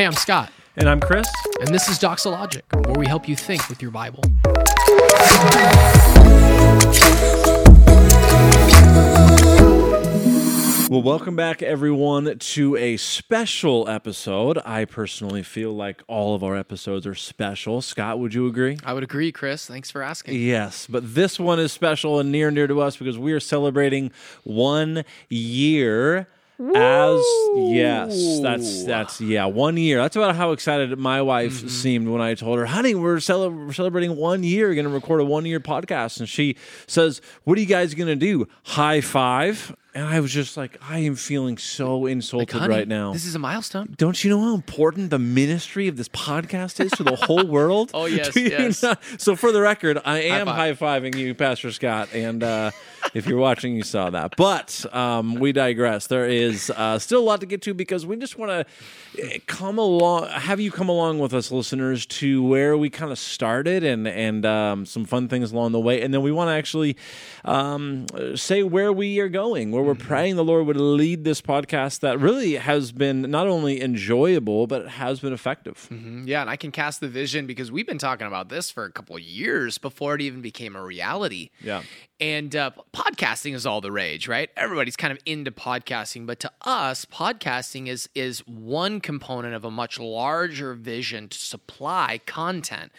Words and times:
Hey, 0.00 0.06
I'm 0.06 0.14
Scott, 0.14 0.50
And 0.78 0.88
I'm 0.88 0.98
Chris. 0.98 1.28
and 1.60 1.68
this 1.74 1.86
is 1.90 1.98
Doxologic, 1.98 2.62
where 2.86 2.98
we 2.98 3.06
help 3.06 3.28
you 3.28 3.36
think 3.36 3.68
with 3.68 3.82
your 3.82 3.90
Bible. 3.90 4.22
Well, 10.88 11.02
welcome 11.02 11.36
back, 11.36 11.62
everyone, 11.62 12.38
to 12.38 12.76
a 12.76 12.96
special 12.96 13.88
episode. 13.90 14.58
I 14.64 14.86
personally 14.86 15.42
feel 15.42 15.72
like 15.72 16.02
all 16.08 16.34
of 16.34 16.42
our 16.42 16.56
episodes 16.56 17.06
are 17.06 17.14
special. 17.14 17.82
Scott, 17.82 18.18
would 18.18 18.32
you 18.32 18.46
agree? 18.46 18.78
I 18.82 18.94
would 18.94 19.04
agree, 19.04 19.30
Chris. 19.30 19.66
Thanks 19.66 19.90
for 19.90 20.02
asking. 20.02 20.40
Yes, 20.40 20.86
but 20.88 21.14
this 21.14 21.38
one 21.38 21.60
is 21.60 21.72
special 21.72 22.18
and 22.18 22.32
near 22.32 22.48
and 22.48 22.56
dear 22.56 22.66
to 22.66 22.80
us 22.80 22.96
because 22.96 23.18
we 23.18 23.32
are 23.34 23.38
celebrating 23.38 24.10
one 24.44 25.04
year 25.28 26.26
as 26.60 27.20
yes, 27.54 28.40
that's 28.40 28.84
that's 28.84 29.20
yeah, 29.20 29.46
one 29.46 29.76
year. 29.76 29.98
That's 29.98 30.16
about 30.16 30.36
how 30.36 30.52
excited 30.52 30.96
my 30.98 31.22
wife 31.22 31.68
seemed 31.70 32.08
when 32.08 32.20
I 32.20 32.34
told 32.34 32.58
her, 32.58 32.66
"Honey, 32.66 32.94
we're, 32.94 33.20
cele- 33.20 33.50
we're 33.50 33.72
celebrating 33.72 34.16
one 34.16 34.42
year. 34.42 34.68
We're 34.68 34.74
going 34.74 34.86
to 34.86 34.92
record 34.92 35.20
a 35.20 35.24
one 35.24 35.46
year 35.46 35.60
podcast." 35.60 36.20
And 36.20 36.28
she 36.28 36.56
says, 36.86 37.20
"What 37.44 37.56
are 37.56 37.60
you 37.60 37.66
guys 37.66 37.94
going 37.94 38.08
to 38.08 38.16
do? 38.16 38.46
High 38.64 39.00
five? 39.00 39.74
And 39.92 40.06
I 40.06 40.20
was 40.20 40.32
just 40.32 40.56
like, 40.56 40.78
"I 40.88 40.98
am 40.98 41.16
feeling 41.16 41.56
so 41.58 42.06
insulted 42.06 42.58
Honey, 42.58 42.74
right 42.74 42.86
now." 42.88 43.12
This 43.12 43.24
is 43.24 43.34
a 43.34 43.38
milestone. 43.40 43.94
don't 43.96 44.22
you 44.22 44.30
know 44.30 44.40
how 44.40 44.54
important 44.54 45.10
the 45.10 45.18
ministry 45.18 45.88
of 45.88 45.96
this 45.96 46.08
podcast 46.08 46.84
is 46.84 46.92
to 46.92 47.02
the 47.02 47.16
whole 47.16 47.46
world? 47.46 47.90
Oh, 47.94 48.04
yes, 48.06 48.36
yes. 48.36 48.82
not? 48.82 49.02
So, 49.18 49.34
for 49.34 49.50
the 49.50 49.60
record, 49.60 49.98
I 50.04 50.20
am 50.20 50.46
high 50.46 50.74
fiving 50.74 51.16
you, 51.16 51.34
Pastor 51.34 51.72
Scott. 51.72 52.10
And 52.14 52.42
uh, 52.44 52.70
if 53.14 53.26
you're 53.26 53.38
watching, 53.38 53.74
you 53.74 53.82
saw 53.82 54.10
that. 54.10 54.34
But 54.36 54.84
um, 54.94 55.34
we 55.34 55.52
digress. 55.52 56.06
There 56.06 56.26
is 56.28 56.70
uh, 56.70 56.98
still 56.98 57.20
a 57.20 57.24
lot 57.24 57.40
to 57.40 57.46
get 57.46 57.62
to 57.62 57.74
because 57.74 58.06
we 58.06 58.16
just 58.16 58.38
want 58.38 58.66
to 59.16 59.40
come 59.46 59.78
along, 59.78 60.28
have 60.28 60.60
you 60.60 60.70
come 60.70 60.88
along 60.88 61.18
with 61.18 61.34
us, 61.34 61.50
listeners, 61.52 62.06
to 62.06 62.42
where 62.42 62.76
we 62.76 62.90
kind 62.90 63.12
of 63.12 63.18
started 63.18 63.84
and 63.84 64.06
and 64.08 64.44
um, 64.46 64.86
some 64.86 65.04
fun 65.04 65.28
things 65.28 65.52
along 65.52 65.72
the 65.72 65.80
way. 65.80 66.02
And 66.02 66.12
then 66.14 66.22
we 66.22 66.32
want 66.32 66.48
to 66.48 66.52
actually 66.54 66.96
um, 67.44 68.06
say 68.34 68.62
where 68.62 68.92
we 68.92 69.18
are 69.20 69.28
going, 69.28 69.70
where 69.70 69.82
we're 69.82 69.90
Mm-hmm. 69.90 70.06
praying 70.08 70.36
the 70.36 70.44
Lord 70.44 70.66
would 70.66 70.76
lead 70.76 71.24
this 71.24 71.40
podcast 71.42 72.00
that 72.00 72.18
really 72.20 72.54
has 72.54 72.92
been 72.92 73.22
not 73.22 73.46
only 73.48 73.82
enjoyable, 73.82 74.66
but 74.68 74.82
it 74.82 74.88
has 74.88 75.20
been 75.20 75.32
effective. 75.32 75.88
Mm, 75.90 76.26
Yeah, 76.26 76.40
and 76.42 76.48
I 76.50 76.56
can 76.56 76.70
cast 76.70 77.00
the 77.00 77.08
vision 77.08 77.46
because 77.46 77.72
we've 77.72 77.86
been 77.86 77.98
talking 77.98 78.26
about 78.26 78.48
this 78.48 78.70
for 78.70 78.84
a 78.84 78.92
couple 78.92 79.16
of 79.16 79.22
years 79.22 79.78
before 79.78 80.14
it 80.14 80.20
even 80.22 80.40
became 80.42 80.76
a 80.76 80.82
reality. 80.82 81.50
Yeah. 81.62 81.82
And 82.20 82.54
uh, 82.54 82.72
podcasting 82.92 83.54
is 83.54 83.64
all 83.64 83.80
the 83.80 83.90
rage, 83.90 84.28
right? 84.28 84.50
Everybody's 84.54 84.96
kind 84.96 85.10
of 85.10 85.18
into 85.24 85.50
podcasting, 85.50 86.26
but 86.26 86.38
to 86.40 86.52
us, 86.60 87.06
podcasting 87.06 87.88
is 87.88 88.10
is 88.14 88.40
one 88.46 89.00
component 89.00 89.54
of 89.54 89.64
a 89.64 89.70
much 89.70 89.98
larger 89.98 90.74
vision 90.74 91.28
to 91.28 91.38
supply 91.38 92.20
content, 92.26 92.92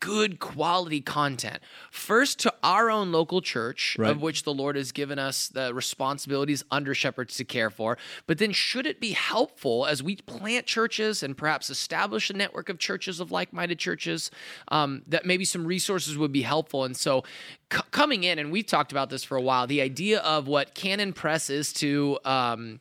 good 0.00 0.38
quality 0.40 1.00
content. 1.00 1.58
First 1.90 2.38
to 2.40 2.54
our 2.62 2.90
own 2.90 3.12
local 3.12 3.40
church, 3.42 3.96
Right. 3.98 4.10
of 4.10 4.22
which 4.22 4.42
the 4.44 4.52
Lord 4.54 4.74
has 4.76 4.92
given 4.92 5.18
us 5.18 5.48
the 5.48 5.72
responsibilities 5.74 6.64
under 6.70 6.94
shepherds 6.94 7.36
to 7.36 7.44
care 7.44 7.70
for. 7.70 7.98
But 8.26 8.38
then, 8.38 8.52
should 8.52 8.86
it 8.86 8.98
be 8.98 9.12
helpful 9.12 9.86
as 9.86 10.02
we 10.02 10.16
plant 10.16 10.66
churches 10.66 11.22
and 11.22 11.36
perhaps 11.36 11.68
establish 11.70 12.30
a 12.30 12.32
network 12.32 12.68
of 12.68 12.78
churches 12.78 13.20
of 13.20 13.30
like-minded 13.30 13.78
churches, 13.78 14.30
um, 14.68 15.02
that 15.06 15.24
maybe 15.26 15.44
some 15.44 15.66
resources 15.66 16.16
would 16.16 16.32
be 16.32 16.42
helpful? 16.42 16.84
And 16.84 16.96
so, 16.96 17.22
c- 17.72 17.80
coming 17.90 18.24
in, 18.24 18.38
and 18.38 18.50
we've 18.50 18.66
talked 18.66 18.92
about 18.92 19.10
this 19.10 19.22
for 19.22 19.36
a 19.36 19.42
while, 19.42 19.66
the 19.66 19.82
idea 19.82 20.20
of 20.20 20.48
what 20.48 20.74
Canon 20.74 21.12
Press 21.12 21.50
is 21.50 21.72
to. 21.74 22.18
Um, 22.24 22.80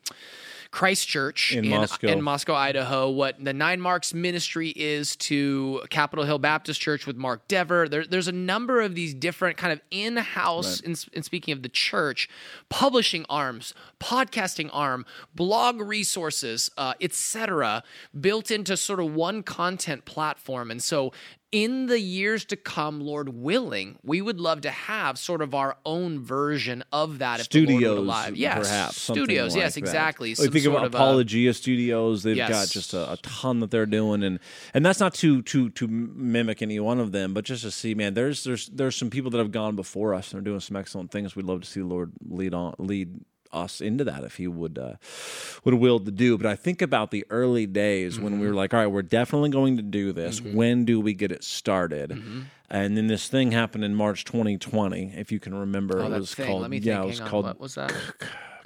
Christ 0.71 1.07
Church 1.07 1.55
In 1.55 1.67
Moscow. 1.67 2.07
in 2.07 2.21
Moscow, 2.21 2.53
Idaho, 2.53 3.09
what 3.09 3.43
the 3.43 3.53
Nine 3.53 3.81
Marks 3.81 4.13
ministry 4.13 4.69
is 4.75 5.15
to 5.17 5.81
Capitol 5.89 6.25
Hill 6.25 6.37
Baptist 6.37 6.79
Church 6.79 7.07
with 7.07 7.15
Mark 7.15 7.47
Dever. 7.47 7.89
There, 7.89 8.05
there's 8.05 8.27
a 8.27 8.33
number 8.33 8.79
of 8.81 8.93
these 8.93 9.15
different 9.15 9.57
kind 9.57 9.73
of 9.73 9.81
in-house, 9.89 10.79
in, 10.79 10.95
in 11.13 11.23
speaking 11.23 11.53
of 11.53 11.63
the 11.63 11.69
church, 11.69 12.29
publishing 12.69 13.25
arms, 13.29 13.73
podcasting 13.99 14.69
arm, 14.71 15.05
blog 15.33 15.81
resources, 15.81 16.69
uh, 16.77 16.93
etc., 17.01 17.83
built 18.19 18.51
into 18.51 18.77
sort 18.77 18.99
of 18.99 19.13
one 19.13 19.41
content 19.41 20.05
platform. 20.05 20.69
And 20.69 20.83
so 20.83 21.11
in 21.51 21.87
the 21.87 21.99
years 21.99 22.45
to 22.45 22.55
come, 22.55 23.01
Lord 23.01 23.29
willing, 23.29 23.97
we 24.03 24.21
would 24.21 24.39
love 24.39 24.61
to 24.61 24.69
have 24.69 25.17
sort 25.17 25.41
of 25.41 25.55
our 25.55 25.77
own 25.85 26.19
version 26.19 26.83
of 26.91 27.19
that. 27.19 27.39
If 27.39 27.49
the 27.49 27.59
Lord 27.65 27.69
studios, 27.69 27.97
alive. 27.97 28.35
yes, 28.35 28.67
perhaps 28.67 29.01
studios, 29.01 29.55
like 29.55 29.63
yes, 29.63 29.73
that. 29.73 29.79
exactly. 29.79 30.29
Like, 30.35 30.51
think 30.51 30.65
of 30.65 30.73
sort 30.73 30.85
of, 30.85 30.95
uh, 30.95 30.97
Apologia 30.97 31.53
Studios; 31.53 32.23
they've 32.23 32.37
got 32.37 32.67
just 32.69 32.93
a, 32.93 33.13
a 33.13 33.17
ton 33.17 33.61
that 33.61 33.71
they're 33.71 33.87
doing, 33.87 34.23
and 34.23 34.39
and 34.73 34.85
that's 34.85 34.99
not 34.99 35.13
to 35.15 35.41
to 35.43 35.69
to 35.71 35.87
mimic 35.87 36.61
any 36.61 36.79
one 36.79 36.99
of 36.99 37.11
them, 37.11 37.33
but 37.33 37.45
just 37.45 37.63
to 37.63 37.71
see, 37.71 37.95
man, 37.95 38.13
there's 38.13 38.43
there's 38.43 38.67
there's 38.67 38.95
some 38.95 39.09
people 39.09 39.31
that 39.31 39.39
have 39.39 39.51
gone 39.51 39.75
before 39.75 40.13
us 40.13 40.31
and 40.31 40.39
are 40.39 40.43
doing 40.43 40.59
some 40.59 40.77
excellent 40.77 41.11
things. 41.11 41.35
We'd 41.35 41.45
love 41.45 41.61
to 41.61 41.67
see 41.67 41.79
the 41.79 41.87
Lord 41.87 42.11
lead 42.27 42.53
on 42.53 42.75
lead 42.77 43.21
us 43.51 43.81
into 43.81 44.03
that 44.03 44.23
if 44.23 44.35
he 44.37 44.47
would 44.47 44.77
uh, 44.77 44.93
would 45.63 45.73
will 45.75 45.99
to 45.99 46.11
do 46.11 46.37
but 46.37 46.45
i 46.45 46.55
think 46.55 46.81
about 46.81 47.11
the 47.11 47.25
early 47.29 47.65
days 47.65 48.19
when 48.19 48.33
Mm-hmm. 48.33 48.41
we 48.41 48.47
were 48.47 48.53
like 48.53 48.73
all 48.73 48.79
right 48.81 48.87
we're 48.87 49.01
definitely 49.01 49.49
going 49.49 49.77
to 49.77 49.83
do 49.83 50.11
this 50.13 50.41
when 50.41 50.85
do 50.85 50.99
we 50.99 51.13
get 51.13 51.31
it 51.31 51.43
started 51.43 52.11
Mm-hmm. 52.11 52.41
and 52.69 52.95
then 52.97 53.07
this 53.07 53.27
thing 53.27 53.51
happened 53.51 53.83
in 53.83 53.95
march 53.95 54.23
2020 54.25 55.13
if 55.15 55.31
you 55.31 55.39
can 55.39 55.55
remember 55.55 55.99
Oh, 56.01 56.11
it 56.11 56.19
was 56.19 56.33
thing. 56.35 56.47
called 56.47 56.71
yeah 56.73 56.95
think. 56.97 57.03
it 57.03 57.07
was 57.07 57.21
on. 57.21 57.27
called 57.29 57.45
What 57.45 57.59
was 57.59 57.75
that? 57.75 57.91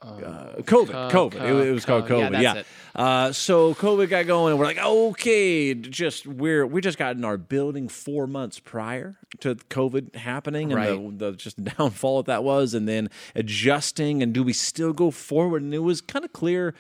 Uh, 0.04 0.56
COVID, 0.62 1.12
COVID. 1.12 1.36
It, 1.36 1.68
it 1.68 1.72
was 1.72 1.86
called 1.86 2.08
co- 2.08 2.20
yeah, 2.20 2.28
COVID. 2.28 2.32
that's 2.32 2.44
Yeah. 2.44 2.54
it. 2.56 2.66
Uh, 2.96 3.32
so 3.32 3.74
COVID 3.74 4.10
got 4.10 4.28
going, 4.28 4.52
and 4.52 4.60
we're 4.60 4.66
like, 4.66 4.78
okay, 4.78 5.74
just 5.74 6.28
we're 6.28 6.66
we 6.68 6.80
just 6.82 6.98
got 6.98 7.16
in 7.16 7.26
our 7.26 7.38
building 7.38 7.88
four 7.88 8.28
months 8.28 8.60
prior 8.60 9.18
to 9.40 9.56
COVID 9.56 10.16
happening, 10.16 10.72
and 10.72 10.76
Right. 10.80 11.18
the, 11.20 11.32
the 11.32 11.38
just 11.38 11.64
downfall 11.78 12.24
that 12.24 12.28
that 12.34 12.44
was, 12.44 12.74
and 12.74 12.88
then 12.88 13.10
adjusting, 13.36 14.22
and 14.24 14.34
do 14.34 14.44
we 14.44 14.54
still 14.54 14.94
go 14.94 15.12
forward? 15.12 15.62
And 15.62 15.74
it 15.74 15.80
was 15.80 16.02
kind 16.02 16.24
of 16.26 16.34
clear 16.34 16.70
uh, 16.70 16.74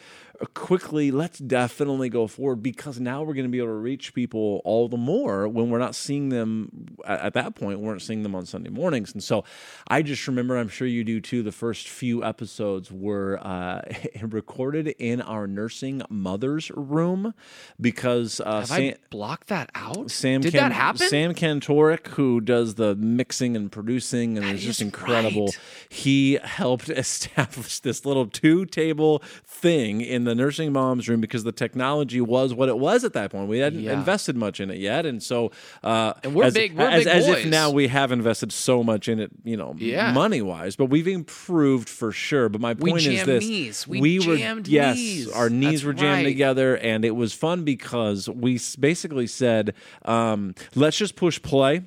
quickly. 0.53 1.11
Let's 1.11 1.39
definitely 1.39 2.09
go 2.09 2.27
forward 2.27 2.63
because 2.63 2.99
now 2.99 3.21
we're 3.23 3.33
going 3.33 3.45
to 3.45 3.51
be 3.51 3.59
able 3.59 3.67
to 3.69 3.73
reach 3.73 4.13
people 4.13 4.61
all 4.65 4.87
the 4.87 4.97
more 4.97 5.47
when 5.47 5.69
we're 5.69 5.79
not 5.79 5.95
seeing 5.95 6.29
them 6.29 6.87
at, 7.05 7.19
at 7.21 7.33
that 7.35 7.55
point. 7.55 7.79
We 7.79 7.85
weren't 7.85 8.01
seeing 8.01 8.23
them 8.23 8.35
on 8.35 8.45
Sunday 8.45 8.69
mornings, 8.69 9.13
and 9.13 9.23
so 9.23 9.43
I 9.87 10.01
just 10.01 10.27
remember. 10.27 10.57
I'm 10.57 10.67
sure 10.69 10.87
you 10.87 11.03
do 11.03 11.21
too. 11.21 11.43
The 11.43 11.51
first 11.51 11.87
few 11.87 12.23
episodes 12.23 12.91
were 12.91 13.39
uh, 13.41 13.81
recorded 14.21 14.87
in 14.99 15.21
our 15.21 15.47
nursing 15.47 16.01
mother's 16.09 16.71
room 16.71 17.33
because 17.79 18.41
uh, 18.41 18.59
Have 18.59 18.67
Sam, 18.67 18.81
I 18.81 18.95
blocked 19.09 19.47
that 19.47 19.69
out? 19.75 20.11
Sam 20.11 20.41
Did 20.41 20.53
Can- 20.53 20.69
that 20.69 20.71
happen? 20.71 21.07
Sam 21.09 21.33
Kantoric, 21.33 22.07
who 22.07 22.41
does 22.41 22.75
the 22.75 22.95
mixing 22.95 23.55
and 23.55 23.71
producing 23.71 24.37
and 24.37 24.45
That 24.47 24.55
is 24.55 24.63
just 24.63 24.81
incredible, 24.81 25.45
right. 25.47 25.59
he 25.89 26.39
helped 26.43 26.89
establish 26.89 27.79
this 27.79 28.05
little 28.05 28.27
two 28.27 28.65
table 28.65 29.21
thing 29.45 30.01
in 30.01 30.22
the 30.25 30.35
nursing 30.35 30.71
mom's 30.73 31.07
room 31.09 31.21
because 31.21 31.43
the 31.43 31.51
technology 31.51 32.21
was 32.21 32.53
what 32.53 32.69
it 32.69 32.77
was 32.77 33.03
at 33.03 33.13
that 33.13 33.31
point. 33.31 33.47
We 33.49 33.59
hadn't 33.59 33.81
Yeah. 33.81 33.93
invested 33.93 34.35
much 34.35 34.59
in 34.59 34.69
it 34.71 34.77
yet, 34.79 35.05
and 35.05 35.21
so 35.21 35.51
uh, 35.83 36.13
And 36.23 36.33
we're 36.35 36.45
as, 36.45 36.53
big- 36.53 36.75
we're 36.77 36.87
as, 36.87 37.03
big 37.05 37.13
as 37.13 37.27
if 37.27 37.45
now 37.45 37.69
we 37.71 37.87
have 37.87 38.11
invested 38.11 38.51
so 38.51 38.83
much 38.83 39.07
in 39.07 39.19
it, 39.19 39.31
you 39.43 39.57
know, 39.57 39.75
Yeah. 39.77 40.11
money 40.13 40.41
wise, 40.41 40.75
but 40.75 40.85
we've 40.85 41.07
improved 41.07 41.89
for 41.89 42.11
sure. 42.11 42.49
But 42.49 42.61
my 42.61 42.73
We 42.73 42.91
point 42.91 43.05
is 43.05 43.13
jammed 43.15 43.27
this: 43.29 43.43
knees. 43.47 43.87
We 43.87 44.19
were 44.19 44.37
jammed 44.37 44.67
yes, 44.67 44.95
knees. 44.95 45.31
our 45.31 45.49
knees 45.49 45.71
That's 45.71 45.83
were 45.83 45.93
jammed 45.93 46.17
right. 46.17 46.23
together, 46.23 46.77
and 46.77 47.03
it 47.05 47.15
was 47.15 47.33
fun 47.33 47.63
because 47.63 48.29
we 48.29 48.59
basically 48.79 49.27
said, 49.27 49.73
um, 50.05 50.55
"Let's 50.75 50.97
just 50.97 51.15
push 51.15 51.41
play." 51.41 51.81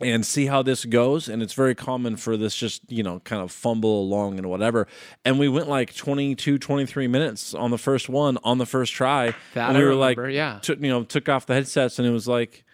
And 0.00 0.26
see 0.26 0.46
how 0.46 0.62
this 0.62 0.84
goes. 0.84 1.28
And 1.28 1.42
it's 1.42 1.54
very 1.54 1.74
common 1.74 2.16
for 2.16 2.36
this 2.36 2.54
just 2.54 2.82
you 2.90 3.02
know 3.02 3.20
kind 3.20 3.42
of 3.42 3.50
fumble 3.50 4.00
along 4.00 4.38
and 4.38 4.48
whatever. 4.48 4.86
And 5.24 5.38
we 5.38 5.48
went 5.48 5.68
like 5.68 5.94
22 5.94 6.58
23 6.58 7.08
minutes 7.08 7.54
on 7.54 7.70
the 7.70 7.78
first 7.78 8.08
one 8.08 8.38
on 8.44 8.58
the 8.58 8.66
first 8.66 8.92
try. 8.92 9.34
That 9.54 9.68
and 9.68 9.78
I 9.78 9.80
we 9.80 9.86
were 9.86 9.94
like 9.94 10.18
yeah. 10.18 10.58
took 10.60 10.80
you 10.80 10.88
know 10.88 11.04
took 11.04 11.28
off 11.28 11.46
the 11.46 11.54
headsets 11.54 11.98
and 11.98 12.06
it 12.06 12.12
was 12.12 12.28
like 12.28 12.64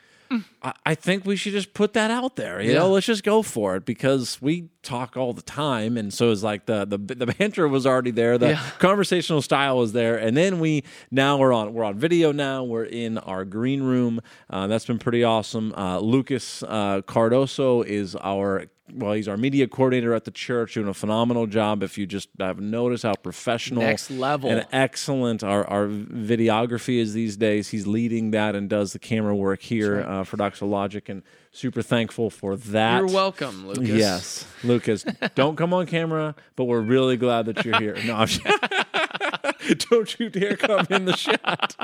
I, 0.63 0.73
I 0.87 0.95
think 0.95 1.25
we 1.25 1.37
should 1.37 1.53
just 1.53 1.75
put 1.75 1.93
that 1.95 2.11
out 2.11 2.37
there. 2.37 2.61
You 2.61 2.73
Yeah. 2.73 2.79
know, 2.81 2.91
let's 2.91 3.07
just 3.07 3.25
go 3.25 3.43
for 3.43 3.77
it 3.77 3.85
because 3.85 4.41
we 4.41 4.69
talk 4.83 5.17
all 5.17 5.33
the 5.33 5.43
time, 5.43 5.97
and 5.97 6.13
so 6.13 6.31
it's 6.31 6.43
like 6.43 6.67
the 6.67 6.85
the 6.85 6.99
the 6.99 7.27
banter 7.39 7.69
was 7.69 7.87
already 7.87 8.11
there, 8.11 8.39
the 8.39 8.51
Yeah. 8.51 8.63
conversational 8.79 9.43
style 9.43 9.79
was 9.79 9.93
there, 9.93 10.17
and 10.17 10.37
then 10.37 10.61
we 10.61 10.85
now 11.11 11.37
we're 11.39 11.53
on 11.53 11.73
we're 11.75 11.85
on 11.85 11.99
video 11.99 12.33
now. 12.33 12.65
We're 12.65 12.85
in 12.85 13.19
our 13.19 13.45
green 13.45 13.83
room. 13.83 14.21
Uh, 14.51 14.67
that's 14.67 14.87
been 14.87 14.99
pretty 14.99 15.25
awesome. 15.25 15.73
Uh, 15.77 15.99
Lucas 15.99 16.63
uh, 16.63 17.03
Cardoso 17.03 17.85
is 17.85 18.17
our 18.17 18.67
well, 18.95 19.15
he's 19.15 19.27
our 19.29 19.37
media 19.37 19.67
coordinator 19.67 20.15
at 20.15 20.25
the 20.25 20.31
church, 20.31 20.75
doing 20.75 20.89
a 20.89 20.95
phenomenal 20.95 21.47
job. 21.47 21.83
If 21.83 21.97
you 21.97 22.07
just 22.07 22.29
have 22.39 22.61
noticed 22.61 23.05
how 23.05 23.15
professional, 23.15 23.83
Next 23.83 24.11
level. 24.11 24.51
and 24.51 24.67
excellent 24.71 25.43
our, 25.43 25.65
our 25.67 25.87
videography 25.89 26.99
is 26.99 27.15
these 27.15 27.37
days. 27.37 27.69
He's 27.71 27.87
leading 27.87 28.31
that 28.33 28.55
and 28.55 28.69
does 28.69 28.93
the 28.93 28.99
camera 28.99 29.35
work 29.35 29.63
here 29.63 30.01
uh, 30.03 30.25
for 30.25 30.37
Doxologic, 30.37 31.09
and 31.09 31.23
super 31.51 31.83
thankful 31.83 32.29
for 32.31 32.57
that. 32.57 32.99
You're 32.99 33.07
welcome, 33.07 33.67
Lucas. 33.67 33.89
Yes, 33.89 34.47
Lucas, 34.63 35.05
don't 35.35 35.57
come 35.57 35.73
on 35.73 35.87
camera, 35.87 36.35
but 36.57 36.65
we're 36.65 36.81
really 36.81 37.17
glad 37.17 37.47
that 37.47 37.65
you're 37.65 37.79
here. 37.79 37.97
No, 38.05 38.27
Don't 39.91 40.19
you 40.19 40.29
dare 40.29 40.57
come 40.57 40.87
in 40.91 41.05
the 41.05 41.17
shot. 41.17 41.77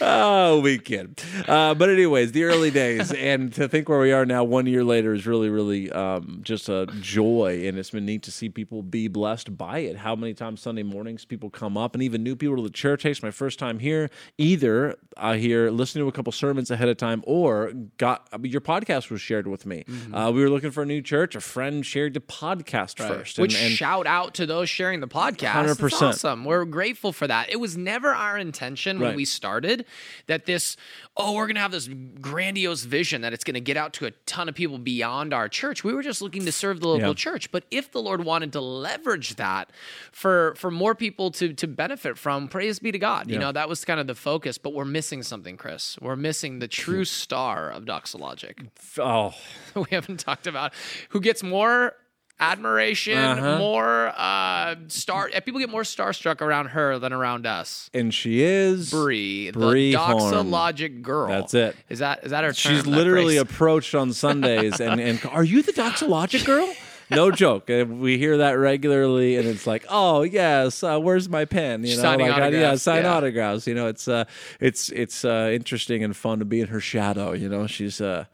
oh, 0.00 0.60
we 0.60 0.78
kid. 0.78 1.22
Uh, 1.46 1.74
but 1.74 1.88
anyways, 1.88 2.32
the 2.32 2.44
early 2.44 2.70
days, 2.70 3.12
and 3.12 3.52
to 3.54 3.68
think 3.68 3.88
where 3.88 4.00
we 4.00 4.12
are 4.12 4.26
now, 4.26 4.44
one 4.44 4.66
year 4.66 4.84
later, 4.84 5.12
is 5.14 5.26
really, 5.26 5.48
really 5.48 5.90
um, 5.92 6.40
just 6.42 6.68
a 6.68 6.86
joy, 7.00 7.66
and 7.66 7.78
it's 7.78 7.90
been 7.90 8.06
neat 8.06 8.22
to 8.22 8.30
see 8.30 8.48
people 8.48 8.82
be 8.82 9.08
blessed 9.08 9.56
by 9.56 9.80
it. 9.80 9.96
How 9.96 10.16
many 10.16 10.34
times 10.34 10.60
Sunday 10.60 10.82
mornings 10.82 11.24
people 11.24 11.50
come 11.50 11.76
up, 11.76 11.94
and 11.94 12.02
even 12.02 12.22
new 12.22 12.36
people 12.36 12.56
to 12.56 12.62
the 12.62 12.70
church. 12.70 13.02
Hey, 13.02 13.10
it's 13.10 13.22
my 13.22 13.30
first 13.30 13.58
time 13.58 13.78
here. 13.78 14.10
Either 14.38 14.96
I 15.16 15.36
hear 15.36 15.70
listening 15.70 16.04
to 16.04 16.08
a 16.08 16.12
couple 16.12 16.32
sermons 16.32 16.70
ahead 16.70 16.88
of 16.88 16.96
time, 16.96 17.22
or 17.26 17.72
got 17.98 18.28
your 18.42 18.60
podcast 18.60 19.10
was 19.10 19.20
shared 19.20 19.46
with 19.46 19.66
me. 19.66 19.84
Mm-hmm. 19.86 20.14
Uh, 20.14 20.30
we 20.30 20.42
were 20.42 20.50
looking 20.50 20.70
for 20.70 20.82
a 20.82 20.86
new 20.86 21.02
church. 21.02 21.34
A 21.34 21.40
friend 21.40 21.84
shared 21.84 22.14
the 22.14 22.20
podcast 22.20 23.00
right. 23.00 23.08
first. 23.08 23.38
Which 23.38 23.54
and, 23.54 23.66
and 23.66 23.74
shout 23.74 24.06
out 24.06 24.34
to 24.34 24.46
those 24.46 24.68
sharing 24.68 25.00
the 25.00 25.08
podcast. 25.08 25.48
Hundred 25.48 25.78
percent. 25.78 26.14
Awesome. 26.14 26.44
We're 26.44 26.64
grateful 26.64 27.03
for 27.12 27.26
that. 27.26 27.50
It 27.50 27.56
was 27.60 27.76
never 27.76 28.12
our 28.12 28.38
intention 28.38 28.98
when 28.98 29.10
right. 29.10 29.16
we 29.16 29.24
started 29.24 29.84
that 30.26 30.46
this. 30.46 30.76
Oh, 31.16 31.34
we're 31.34 31.46
gonna 31.46 31.60
have 31.60 31.70
this 31.70 31.88
grandiose 32.20 32.84
vision 32.84 33.22
that 33.22 33.32
it's 33.32 33.44
gonna 33.44 33.60
get 33.60 33.76
out 33.76 33.92
to 33.94 34.06
a 34.06 34.10
ton 34.26 34.48
of 34.48 34.54
people 34.54 34.78
beyond 34.78 35.32
our 35.32 35.48
church. 35.48 35.84
We 35.84 35.94
were 35.94 36.02
just 36.02 36.20
looking 36.20 36.44
to 36.44 36.52
serve 36.52 36.80
the 36.80 36.88
local 36.88 37.08
yeah. 37.08 37.14
church. 37.14 37.50
But 37.52 37.64
if 37.70 37.92
the 37.92 38.02
Lord 38.02 38.24
wanted 38.24 38.52
to 38.54 38.60
leverage 38.60 39.36
that 39.36 39.70
for 40.12 40.54
for 40.56 40.70
more 40.70 40.94
people 40.94 41.30
to 41.32 41.52
to 41.52 41.66
benefit 41.66 42.18
from, 42.18 42.48
praise 42.48 42.78
be 42.78 42.92
to 42.92 42.98
God. 42.98 43.28
Yeah. 43.28 43.34
You 43.34 43.38
know 43.38 43.52
that 43.52 43.68
was 43.68 43.84
kind 43.84 44.00
of 44.00 44.06
the 44.06 44.14
focus. 44.14 44.58
But 44.58 44.74
we're 44.74 44.84
missing 44.84 45.22
something, 45.22 45.56
Chris. 45.56 45.96
We're 46.00 46.16
missing 46.16 46.58
the 46.58 46.68
true 46.68 46.98
hmm. 46.98 47.04
star 47.04 47.70
of 47.70 47.84
Doxologic. 47.84 48.68
Oh, 48.98 49.34
we 49.74 49.86
haven't 49.90 50.20
talked 50.20 50.46
about 50.46 50.72
who 51.10 51.20
gets 51.20 51.42
more 51.42 51.94
admiration, 52.40 53.18
uh-huh. 53.18 53.58
more 53.58 54.12
uh 54.16 54.74
star. 54.88 55.28
People 55.44 55.60
get 55.60 55.70
more 55.70 55.82
starstruck 55.82 56.40
around 56.40 56.66
her 56.66 56.98
than 56.98 57.12
around 57.12 57.46
us. 57.46 57.90
And 57.94 58.12
she 58.12 58.42
is 58.42 58.90
Brie, 58.90 59.50
the 59.50 59.58
doxologic 59.60 61.02
girl. 61.02 61.28
That's 61.28 61.54
it. 61.54 61.76
Is 61.88 62.00
that 62.00 62.24
is 62.24 62.30
that 62.30 62.44
her? 62.44 62.52
Term, 62.52 62.74
She's 62.74 62.84
that 62.84 62.90
literally 62.90 63.36
phrase? 63.36 63.42
approached 63.42 63.94
on 63.94 64.12
Sundays 64.12 64.80
and 64.80 65.00
and 65.00 65.24
are 65.30 65.44
you 65.44 65.62
the 65.62 65.72
doxologic 65.72 66.44
girl? 66.44 66.72
no 67.10 67.30
joke. 67.30 67.68
We 67.68 68.18
hear 68.18 68.38
that 68.38 68.52
regularly, 68.52 69.36
and 69.36 69.46
it's 69.46 69.66
like, 69.66 69.84
oh 69.88 70.22
yes, 70.22 70.82
uh, 70.82 70.98
where's 70.98 71.28
my 71.28 71.44
pen? 71.44 71.84
You 71.84 71.96
know, 71.96 72.02
Signing 72.02 72.26
like 72.26 72.36
autographs. 72.36 72.62
yeah, 72.62 72.74
sign 72.76 73.04
yeah. 73.04 73.14
autographs. 73.14 73.66
You 73.66 73.74
know, 73.74 73.86
it's 73.88 74.08
uh, 74.08 74.24
it's 74.60 74.88
it's 74.90 75.24
uh, 75.24 75.50
interesting 75.52 76.02
and 76.02 76.16
fun 76.16 76.38
to 76.38 76.44
be 76.44 76.60
in 76.60 76.68
her 76.68 76.80
shadow. 76.80 77.32
You 77.32 77.48
know, 77.48 77.66
she's 77.66 78.00
uh, 78.00 78.24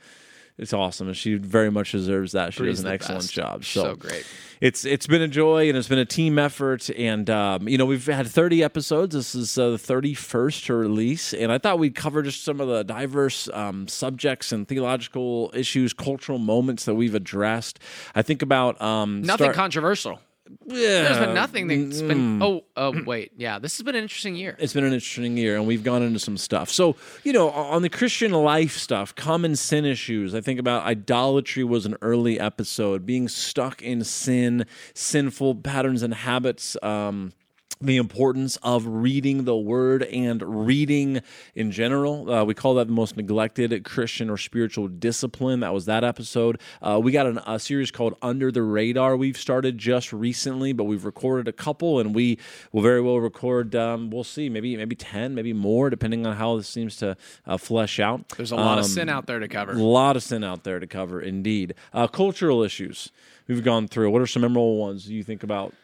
it's 0.60 0.74
awesome, 0.74 1.08
and 1.08 1.16
she 1.16 1.36
very 1.36 1.70
much 1.70 1.92
deserves 1.92 2.32
that. 2.32 2.52
She 2.52 2.60
Bree's 2.60 2.78
does 2.78 2.84
an 2.84 2.92
excellent 2.92 3.22
best. 3.22 3.32
job. 3.32 3.64
So, 3.64 3.82
so, 3.82 3.96
great. 3.96 4.26
It's 4.60 4.84
it's 4.84 5.06
been 5.06 5.22
a 5.22 5.28
joy, 5.28 5.70
and 5.70 5.78
it's 5.78 5.88
been 5.88 5.98
a 5.98 6.04
team 6.04 6.38
effort. 6.38 6.90
And 6.90 7.30
um, 7.30 7.66
you 7.66 7.78
know, 7.78 7.86
we've 7.86 8.04
had 8.04 8.26
30 8.26 8.62
episodes. 8.62 9.14
This 9.14 9.34
is 9.34 9.56
uh, 9.56 9.70
the 9.70 9.76
31st 9.78 10.66
to 10.66 10.74
release, 10.74 11.32
and 11.32 11.50
I 11.50 11.56
thought 11.56 11.78
we'd 11.78 11.94
cover 11.94 12.22
just 12.22 12.44
some 12.44 12.60
of 12.60 12.68
the 12.68 12.84
diverse 12.84 13.48
um, 13.54 13.88
subjects 13.88 14.52
and 14.52 14.68
theological 14.68 15.50
issues, 15.54 15.94
cultural 15.94 16.38
moments 16.38 16.84
that 16.84 16.94
we've 16.94 17.14
addressed. 17.14 17.78
I 18.14 18.20
think 18.20 18.42
about 18.42 18.80
um, 18.82 19.22
nothing 19.22 19.46
start- 19.46 19.56
controversial. 19.56 20.20
Yeah. 20.66 21.02
There's 21.02 21.18
been 21.18 21.34
nothing 21.34 21.66
that's 21.68 22.02
been. 22.02 22.42
Oh, 22.42 22.64
oh, 22.76 23.02
wait. 23.04 23.32
Yeah, 23.36 23.58
this 23.58 23.76
has 23.76 23.84
been 23.84 23.94
an 23.94 24.02
interesting 24.02 24.36
year. 24.36 24.56
It's 24.58 24.72
been 24.72 24.84
an 24.84 24.92
interesting 24.92 25.36
year, 25.36 25.56
and 25.56 25.66
we've 25.66 25.84
gone 25.84 26.02
into 26.02 26.18
some 26.18 26.36
stuff. 26.36 26.70
So, 26.70 26.96
you 27.24 27.32
know, 27.32 27.50
on 27.50 27.82
the 27.82 27.88
Christian 27.88 28.32
life 28.32 28.76
stuff, 28.76 29.14
common 29.14 29.56
sin 29.56 29.84
issues, 29.84 30.34
I 30.34 30.40
think 30.40 30.60
about 30.60 30.84
idolatry 30.84 31.64
was 31.64 31.86
an 31.86 31.96
early 32.02 32.38
episode, 32.40 33.06
being 33.06 33.28
stuck 33.28 33.82
in 33.82 34.04
sin, 34.04 34.66
sinful 34.94 35.56
patterns 35.56 36.02
and 36.02 36.14
habits. 36.14 36.76
Um, 36.82 37.32
the 37.80 37.96
importance 37.96 38.56
of 38.62 38.86
reading 38.86 39.44
the 39.44 39.56
word 39.56 40.02
and 40.02 40.66
reading 40.66 41.20
in 41.54 41.70
general. 41.70 42.30
Uh, 42.30 42.44
we 42.44 42.52
call 42.52 42.74
that 42.74 42.88
the 42.88 42.92
most 42.92 43.16
neglected 43.16 43.84
Christian 43.84 44.28
or 44.28 44.36
spiritual 44.36 44.86
discipline. 44.88 45.60
That 45.60 45.72
was 45.72 45.86
that 45.86 46.04
episode. 46.04 46.60
Uh, 46.82 47.00
we 47.02 47.10
got 47.10 47.26
an, 47.26 47.40
a 47.46 47.58
series 47.58 47.90
called 47.90 48.16
Under 48.20 48.52
the 48.52 48.62
Radar 48.62 49.16
we've 49.16 49.36
started 49.36 49.78
just 49.78 50.12
recently, 50.12 50.72
but 50.72 50.84
we've 50.84 51.04
recorded 51.04 51.48
a 51.48 51.52
couple 51.52 51.98
and 52.00 52.14
we 52.14 52.38
will 52.72 52.82
very 52.82 53.00
well 53.00 53.18
record, 53.18 53.74
um, 53.74 54.10
we'll 54.10 54.24
see, 54.24 54.48
maybe 54.48 54.76
maybe 54.76 54.96
10, 54.96 55.34
maybe 55.34 55.52
more, 55.52 55.88
depending 55.88 56.26
on 56.26 56.36
how 56.36 56.56
this 56.56 56.68
seems 56.68 56.96
to 56.96 57.16
uh, 57.46 57.56
flesh 57.56 57.98
out. 57.98 58.28
There's 58.36 58.52
a 58.52 58.56
lot 58.56 58.78
um, 58.78 58.80
of 58.80 58.86
sin 58.86 59.08
out 59.08 59.26
there 59.26 59.38
to 59.38 59.48
cover. 59.48 59.72
A 59.72 59.76
lot 59.76 60.16
of 60.16 60.22
sin 60.22 60.44
out 60.44 60.64
there 60.64 60.80
to 60.80 60.86
cover, 60.86 61.20
indeed. 61.20 61.74
Uh, 61.94 62.06
cultural 62.06 62.62
issues 62.62 63.10
we've 63.46 63.64
gone 63.64 63.88
through. 63.88 64.10
What 64.10 64.20
are 64.20 64.26
some 64.26 64.42
memorable 64.42 64.76
ones 64.76 65.08
you 65.08 65.22
think 65.22 65.42
about? 65.42 65.74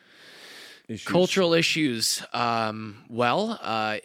Issues? 0.89 1.07
Cultural 1.07 1.55
issues. 1.55 2.23
Um, 2.33 3.05
well, 3.09 3.59
uh, 3.63 3.99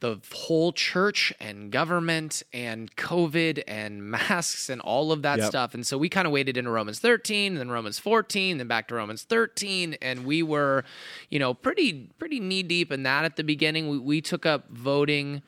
the 0.00 0.20
whole 0.32 0.72
church 0.72 1.32
and 1.40 1.70
government 1.70 2.42
and 2.52 2.94
COVID 2.96 3.62
and 3.66 4.02
masks 4.02 4.68
and 4.68 4.80
all 4.80 5.12
of 5.12 5.22
that 5.22 5.38
yep. 5.38 5.48
stuff. 5.48 5.74
And 5.74 5.86
so 5.86 5.98
we 5.98 6.08
kind 6.08 6.26
of 6.26 6.32
waded 6.32 6.56
into 6.56 6.70
Romans 6.70 6.98
13, 6.98 7.56
then 7.56 7.70
Romans 7.70 7.98
14, 7.98 8.58
then 8.58 8.68
back 8.68 8.88
to 8.88 8.94
Romans 8.94 9.22
13, 9.22 9.96
and 10.00 10.24
we 10.24 10.42
were, 10.42 10.84
you 11.28 11.38
know, 11.38 11.54
pretty 11.54 12.10
pretty 12.18 12.40
knee 12.40 12.62
deep 12.62 12.90
in 12.90 13.02
that 13.02 13.24
at 13.24 13.36
the 13.36 13.44
beginning. 13.44 13.88
We 13.88 13.98
we 13.98 14.20
took 14.20 14.46
up 14.46 14.70
voting 14.70 15.42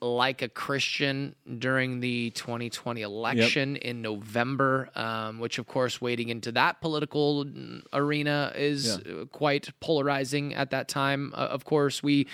like 0.00 0.42
a 0.42 0.48
Christian 0.48 1.34
during 1.58 2.00
the 2.00 2.30
2020 2.30 3.00
election 3.02 3.74
yep. 3.74 3.82
in 3.82 4.02
November, 4.02 4.90
um, 4.94 5.38
which, 5.38 5.58
of 5.58 5.66
course, 5.66 6.00
wading 6.00 6.28
into 6.28 6.52
that 6.52 6.80
political 6.80 7.46
arena 7.92 8.52
is 8.54 9.00
yeah. 9.06 9.24
quite 9.32 9.70
polarizing 9.80 10.54
at 10.54 10.70
that 10.70 10.88
time. 10.88 11.32
Uh, 11.34 11.38
of 11.38 11.64
course, 11.64 12.02
we 12.02 12.26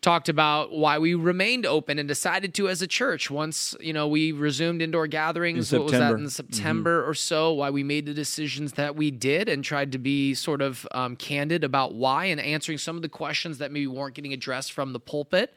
talked 0.00 0.28
about 0.28 0.72
why 0.72 0.98
we 0.98 1.14
remained 1.14 1.64
open 1.64 1.98
and 1.98 2.06
decided 2.08 2.52
to 2.54 2.68
as 2.68 2.82
a 2.82 2.86
church 2.86 3.30
once 3.30 3.74
you 3.80 3.92
know 3.92 4.06
we 4.06 4.32
resumed 4.32 4.82
indoor 4.82 5.06
gatherings. 5.06 5.72
what 5.72 5.84
was 5.84 5.92
that 5.92 6.12
in 6.12 6.28
September 6.28 7.00
mm-hmm. 7.00 7.10
or 7.10 7.14
so? 7.14 7.52
Why 7.54 7.70
we 7.70 7.82
made 7.82 8.06
the 8.06 8.14
decisions 8.14 8.72
that 8.74 8.96
we 8.96 9.10
did 9.10 9.48
and 9.48 9.64
tried 9.64 9.92
to 9.92 9.98
be 9.98 10.34
sort 10.34 10.60
of 10.60 10.86
um, 10.92 11.16
candid 11.16 11.64
about 11.64 11.94
why 11.94 12.26
and 12.26 12.40
answering 12.40 12.78
some 12.78 12.96
of 12.96 13.02
the 13.02 13.08
questions 13.08 13.58
that 13.58 13.72
maybe 13.72 13.86
weren't 13.86 14.14
getting 14.14 14.32
addressed 14.32 14.72
from 14.72 14.92
the 14.92 15.00
pulpit. 15.00 15.54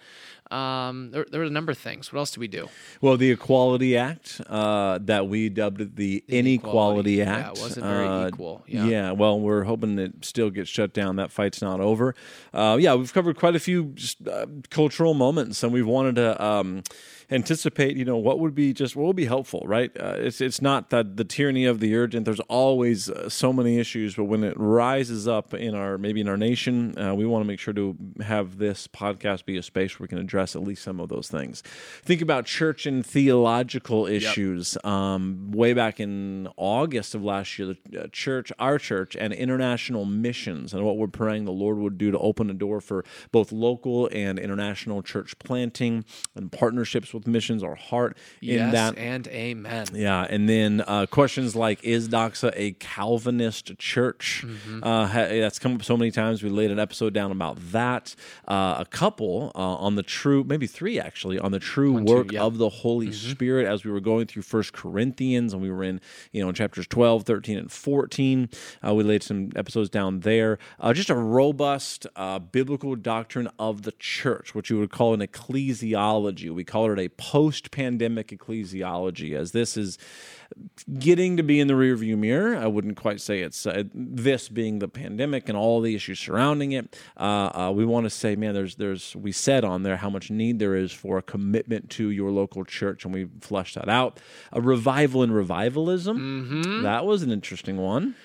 Um, 0.51 1.11
there, 1.11 1.25
there 1.29 1.39
were 1.39 1.45
a 1.45 1.49
number 1.49 1.71
of 1.71 1.77
things. 1.77 2.11
What 2.11 2.19
else 2.19 2.31
did 2.31 2.39
we 2.39 2.47
do? 2.47 2.69
Well, 2.99 3.17
the 3.17 3.31
Equality 3.31 3.97
Act 3.97 4.41
uh, 4.47 4.99
that 5.03 5.27
we 5.27 5.49
dubbed 5.49 5.95
the 5.95 6.23
Inequality, 6.27 7.21
Act. 7.21 7.39
Yeah, 7.39 7.51
it 7.51 7.59
wasn't 7.59 7.85
very 7.85 8.07
uh, 8.07 8.27
equal. 8.27 8.63
Yeah. 8.67 8.85
yeah. 8.85 9.11
well, 9.11 9.39
we're 9.39 9.63
hoping 9.63 9.97
it 9.97 10.25
still 10.25 10.49
gets 10.49 10.69
shut 10.69 10.93
down. 10.93 11.15
That 11.15 11.31
fight's 11.31 11.61
not 11.61 11.79
over. 11.79 12.15
Uh, 12.53 12.77
yeah, 12.79 12.95
we've 12.95 13.13
covered 13.13 13.37
quite 13.37 13.55
a 13.55 13.59
few 13.59 13.85
just, 13.95 14.27
uh, 14.27 14.45
cultural 14.69 15.13
moments, 15.13 15.63
and 15.63 15.71
we've 15.71 15.87
wanted 15.87 16.15
to. 16.15 16.43
Um, 16.43 16.83
anticipate, 17.31 17.95
you 17.95 18.03
know, 18.03 18.17
what 18.17 18.39
would 18.39 18.53
be 18.53 18.73
just 18.73 18.95
what 18.95 19.07
would 19.07 19.15
be 19.15 19.25
helpful, 19.25 19.63
right? 19.65 19.91
Uh, 19.97 20.15
it's 20.17 20.41
it's 20.41 20.61
not 20.61 20.89
that 20.89 21.15
the 21.17 21.23
tyranny 21.23 21.65
of 21.65 21.79
the 21.79 21.95
urgent. 21.95 22.25
There's 22.25 22.39
always 22.41 23.09
uh, 23.09 23.29
so 23.29 23.53
many 23.53 23.79
issues, 23.79 24.15
but 24.15 24.25
when 24.25 24.43
it 24.43 24.53
rises 24.57 25.27
up 25.27 25.53
in 25.53 25.73
our 25.73 25.97
maybe 25.97 26.21
in 26.21 26.27
our 26.27 26.37
nation, 26.37 26.97
uh, 26.99 27.15
we 27.15 27.25
want 27.25 27.43
to 27.43 27.47
make 27.47 27.59
sure 27.59 27.73
to 27.73 27.95
have 28.21 28.57
this 28.57 28.87
podcast 28.87 29.45
be 29.45 29.57
a 29.57 29.63
space 29.63 29.97
where 29.97 30.05
we 30.05 30.07
can 30.09 30.17
address 30.17 30.55
at 30.55 30.61
least 30.61 30.83
some 30.83 30.99
of 30.99 31.09
those 31.09 31.29
things. 31.29 31.63
Think 32.03 32.21
about 32.21 32.45
church 32.45 32.85
and 32.85 33.05
theological 33.05 34.05
issues. 34.07 34.77
Yep. 34.83 34.91
Um, 34.91 35.51
way 35.51 35.73
back 35.73 35.99
in 35.99 36.49
August 36.57 37.15
of 37.15 37.23
last 37.23 37.57
year, 37.57 37.75
the 37.89 38.03
uh, 38.03 38.07
church, 38.11 38.51
our 38.59 38.77
church, 38.77 39.15
and 39.15 39.31
international 39.33 40.03
missions, 40.05 40.73
and 40.73 40.83
what 40.83 40.97
we're 40.97 41.07
praying 41.07 41.45
the 41.45 41.51
Lord 41.51 41.77
would 41.77 41.97
do 41.97 42.11
to 42.11 42.19
open 42.19 42.49
a 42.49 42.53
door 42.53 42.81
for 42.81 43.05
both 43.31 43.51
local 43.51 44.09
and 44.11 44.37
international 44.37 45.01
church 45.01 45.37
planting 45.39 46.03
and 46.35 46.51
partnerships 46.51 47.13
with 47.13 47.20
with 47.21 47.31
missions, 47.31 47.63
or 47.63 47.75
heart 47.75 48.17
yes, 48.39 48.61
in 48.61 48.71
that. 48.71 48.97
and 48.97 49.27
amen. 49.27 49.87
Yeah, 49.93 50.25
and 50.29 50.49
then 50.49 50.83
uh, 50.87 51.05
questions 51.05 51.55
like, 51.55 51.83
is 51.83 52.09
Doxa 52.09 52.51
a 52.55 52.71
Calvinist 52.73 53.77
church? 53.77 54.43
Mm-hmm. 54.45 54.83
Uh, 54.83 55.07
that's 55.07 55.59
come 55.59 55.75
up 55.75 55.83
so 55.83 55.95
many 55.95 56.11
times. 56.11 56.41
We 56.41 56.49
laid 56.49 56.71
an 56.71 56.79
episode 56.79 57.13
down 57.13 57.31
about 57.31 57.57
that. 57.71 58.15
Uh, 58.47 58.75
a 58.79 58.85
couple 58.85 59.51
uh, 59.55 59.59
on 59.59 59.95
the 59.95 60.03
true, 60.03 60.43
maybe 60.43 60.67
three 60.67 60.99
actually, 60.99 61.37
on 61.39 61.51
the 61.51 61.59
true 61.59 61.93
One, 61.93 62.05
work 62.05 62.29
two, 62.29 62.35
yeah. 62.35 62.41
of 62.41 62.57
the 62.57 62.69
Holy 62.69 63.07
mm-hmm. 63.07 63.31
Spirit 63.31 63.67
as 63.67 63.85
we 63.85 63.91
were 63.91 64.01
going 64.01 64.25
through 64.25 64.41
First 64.41 64.73
Corinthians, 64.73 65.53
and 65.53 65.61
we 65.61 65.69
were 65.69 65.83
in, 65.83 66.01
you 66.31 66.41
know, 66.41 66.49
in 66.49 66.55
chapters 66.55 66.87
12, 66.87 67.23
13, 67.23 67.57
and 67.57 67.71
14. 67.71 68.49
Uh, 68.85 68.93
we 68.93 69.03
laid 69.03 69.23
some 69.23 69.51
episodes 69.55 69.89
down 69.89 70.21
there. 70.21 70.57
Uh, 70.79 70.93
just 70.93 71.09
a 71.09 71.15
robust 71.15 72.07
biblical 72.51 72.95
doctrine 72.95 73.49
of 73.59 73.83
the 73.83 73.91
church, 73.93 74.55
what 74.55 74.69
you 74.69 74.79
would 74.79 74.91
call 74.91 75.13
an 75.13 75.19
ecclesiology. 75.19 76.49
We 76.49 76.63
call 76.63 76.91
it 76.91 76.99
a 76.99 77.09
post 77.17 77.71
pandemic 77.71 78.27
ecclesiology, 78.27 79.35
as 79.35 79.51
this 79.51 79.77
is 79.77 79.97
getting 80.99 81.37
to 81.37 81.43
be 81.43 81.59
in 81.59 81.67
the 81.67 81.73
rearview 81.73 82.17
mirror. 82.17 82.57
I 82.57 82.67
wouldn't 82.67 82.97
quite 82.97 83.21
say 83.21 83.41
it's 83.41 83.65
uh, 83.65 83.83
this 83.93 84.49
being 84.49 84.79
the 84.79 84.87
pandemic 84.87 85.47
and 85.47 85.57
all 85.57 85.81
the 85.81 85.95
issues 85.95 86.19
surrounding 86.19 86.73
it. 86.73 86.97
Uh, 87.17 87.51
uh, 87.53 87.71
we 87.73 87.85
want 87.85 88.05
to 88.05 88.09
say, 88.09 88.35
man, 88.35 88.53
there's 88.53 88.75
there's 88.75 89.15
we 89.15 89.31
said 89.31 89.63
on 89.63 89.83
there 89.83 89.97
how 89.97 90.09
much 90.09 90.29
need 90.29 90.59
there 90.59 90.75
is 90.75 90.91
for 90.91 91.17
a 91.17 91.21
commitment 91.21 91.89
to 91.91 92.09
your 92.09 92.31
local 92.31 92.65
church, 92.65 93.05
and 93.05 93.13
we 93.13 93.27
fleshed 93.39 93.75
that 93.75 93.89
out. 93.89 94.19
A 94.51 94.61
revival 94.61 95.23
and 95.23 95.33
revivalism. 95.33 96.17
Mm-hmm. 96.17 96.83
That 96.83 97.05
was 97.05 97.23
an 97.23 97.31
interesting 97.31 97.77
one. 97.77 98.15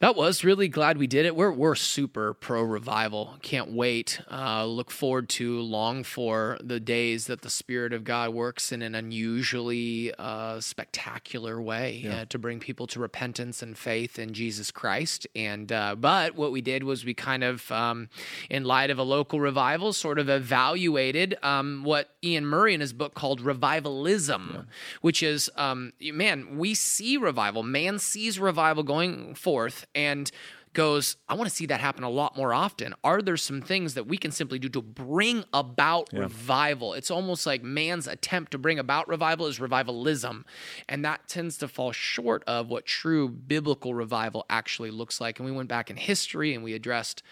That 0.00 0.14
was 0.14 0.44
really 0.44 0.68
glad 0.68 0.96
we 0.96 1.08
did 1.08 1.26
it. 1.26 1.34
We're 1.34 1.50
we're 1.50 1.74
super 1.74 2.32
pro 2.32 2.62
revival. 2.62 3.36
Can't 3.42 3.72
wait. 3.72 4.20
Uh, 4.30 4.64
look 4.64 4.92
forward 4.92 5.28
to, 5.30 5.60
long 5.60 6.04
for 6.04 6.56
the 6.62 6.78
days 6.78 7.26
that 7.26 7.42
the 7.42 7.50
Spirit 7.50 7.92
of 7.92 8.04
God 8.04 8.30
works 8.30 8.70
in 8.70 8.80
an 8.80 8.94
unusually 8.94 10.14
uh, 10.16 10.60
spectacular 10.60 11.60
way 11.60 12.06
uh, 12.08 12.26
to 12.26 12.38
bring 12.38 12.60
people 12.60 12.86
to 12.86 13.00
repentance 13.00 13.60
and 13.60 13.76
faith 13.76 14.20
in 14.20 14.34
Jesus 14.34 14.70
Christ. 14.70 15.26
And 15.34 15.72
uh, 15.72 15.96
but 15.96 16.36
what 16.36 16.52
we 16.52 16.60
did 16.60 16.84
was 16.84 17.04
we 17.04 17.12
kind 17.12 17.42
of, 17.42 17.68
um, 17.72 18.08
in 18.48 18.62
light 18.62 18.90
of 18.90 19.00
a 19.00 19.02
local 19.02 19.40
revival, 19.40 19.92
sort 19.92 20.20
of 20.20 20.28
evaluated 20.28 21.36
um, 21.42 21.82
what 21.82 22.10
Iain 22.24 22.46
Murray 22.46 22.72
in 22.72 22.80
his 22.80 22.92
book 22.92 23.14
called 23.14 23.40
revivalism, 23.40 24.68
which 25.00 25.24
is 25.24 25.50
um, 25.56 25.92
man, 26.00 26.56
we 26.56 26.74
see 26.74 27.16
revival. 27.16 27.64
Man 27.64 27.98
sees 27.98 28.38
revival 28.38 28.84
going 28.84 29.34
forth 29.34 29.86
and 29.94 30.30
goes, 30.72 31.16
I 31.28 31.34
want 31.34 31.48
to 31.48 31.54
see 31.54 31.66
that 31.66 31.80
happen 31.80 32.04
a 32.04 32.10
lot 32.10 32.36
more 32.36 32.52
often. 32.52 32.94
Are 33.02 33.20
there 33.20 33.36
some 33.36 33.60
things 33.60 33.94
that 33.94 34.06
we 34.06 34.16
can 34.16 34.30
simply 34.30 34.58
do 34.58 34.68
to 34.68 34.82
bring 34.82 35.44
about 35.52 36.08
revival? 36.12 36.94
It's 36.94 37.10
almost 37.10 37.46
like 37.46 37.62
man's 37.62 38.06
attempt 38.06 38.52
to 38.52 38.58
bring 38.58 38.78
about 38.78 39.08
revival 39.08 39.46
is 39.46 39.58
revivalism. 39.58 40.44
And 40.88 41.04
that 41.04 41.26
tends 41.26 41.58
to 41.58 41.68
fall 41.68 41.92
short 41.92 42.44
of 42.46 42.68
what 42.68 42.86
true 42.86 43.28
biblical 43.28 43.94
revival 43.94 44.46
actually 44.48 44.90
looks 44.90 45.20
like. 45.20 45.38
And 45.38 45.46
we 45.46 45.52
went 45.52 45.68
back 45.68 45.90
in 45.90 45.96
history 45.96 46.54
and 46.54 46.62
we 46.62 46.74
addressed 46.74 47.22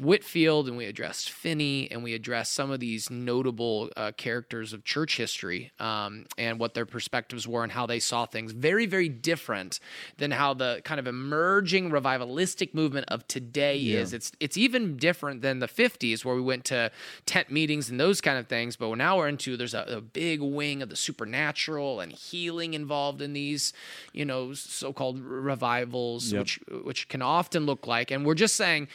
Whitefield 0.00 0.68
and 0.68 0.76
we 0.76 0.86
addressed 0.86 1.30
Finney 1.30 1.90
and 1.90 2.02
we 2.02 2.14
addressed 2.14 2.52
some 2.52 2.70
of 2.70 2.80
these 2.80 3.10
notable 3.10 3.90
uh, 3.96 4.12
characters 4.16 4.72
of 4.72 4.84
church 4.84 5.16
history 5.16 5.72
um, 5.78 6.26
and 6.38 6.58
what 6.58 6.74
their 6.74 6.86
perspectives 6.86 7.46
were 7.46 7.62
and 7.62 7.72
how 7.72 7.86
they 7.86 7.98
saw 8.00 8.26
things. 8.26 8.52
Very, 8.52 8.86
very 8.86 9.08
different 9.08 9.80
than 10.18 10.30
how 10.30 10.54
the 10.54 10.80
kind 10.84 10.98
of 10.98 11.06
emerging 11.06 11.90
revivalistic 11.90 12.74
movement 12.74 13.06
of 13.08 13.26
today 13.28 13.78
is. 13.78 14.12
It's 14.12 14.32
it's 14.40 14.56
even 14.56 14.96
different 14.96 15.42
than 15.42 15.58
the 15.58 15.68
50s 15.68 16.24
where 16.24 16.34
we 16.34 16.42
went 16.42 16.64
to 16.66 16.90
tent 17.26 17.50
meetings 17.50 17.90
and 17.90 18.00
those 18.00 18.20
kind 18.20 18.38
of 18.38 18.46
things. 18.48 18.76
But 18.76 18.94
now 18.96 19.18
we're 19.18 19.28
into 19.28 19.56
there's 19.56 19.74
a, 19.74 19.84
a 19.88 20.00
big 20.00 20.40
wing 20.40 20.82
of 20.82 20.88
the 20.88 20.96
supernatural 20.96 22.00
and 22.00 22.12
healing 22.12 22.74
involved 22.74 23.22
in 23.22 23.32
these, 23.32 23.72
you 24.12 24.24
know, 24.24 24.52
so-called 24.54 25.20
revivals, 25.20 26.32
Yep. 26.32 26.40
which 26.40 26.60
which 26.84 27.08
can 27.08 27.22
often 27.22 27.66
look 27.66 27.86
like. 27.86 28.10
And 28.10 28.24
we're 28.24 28.34
just 28.34 28.56
saying, 28.56 28.88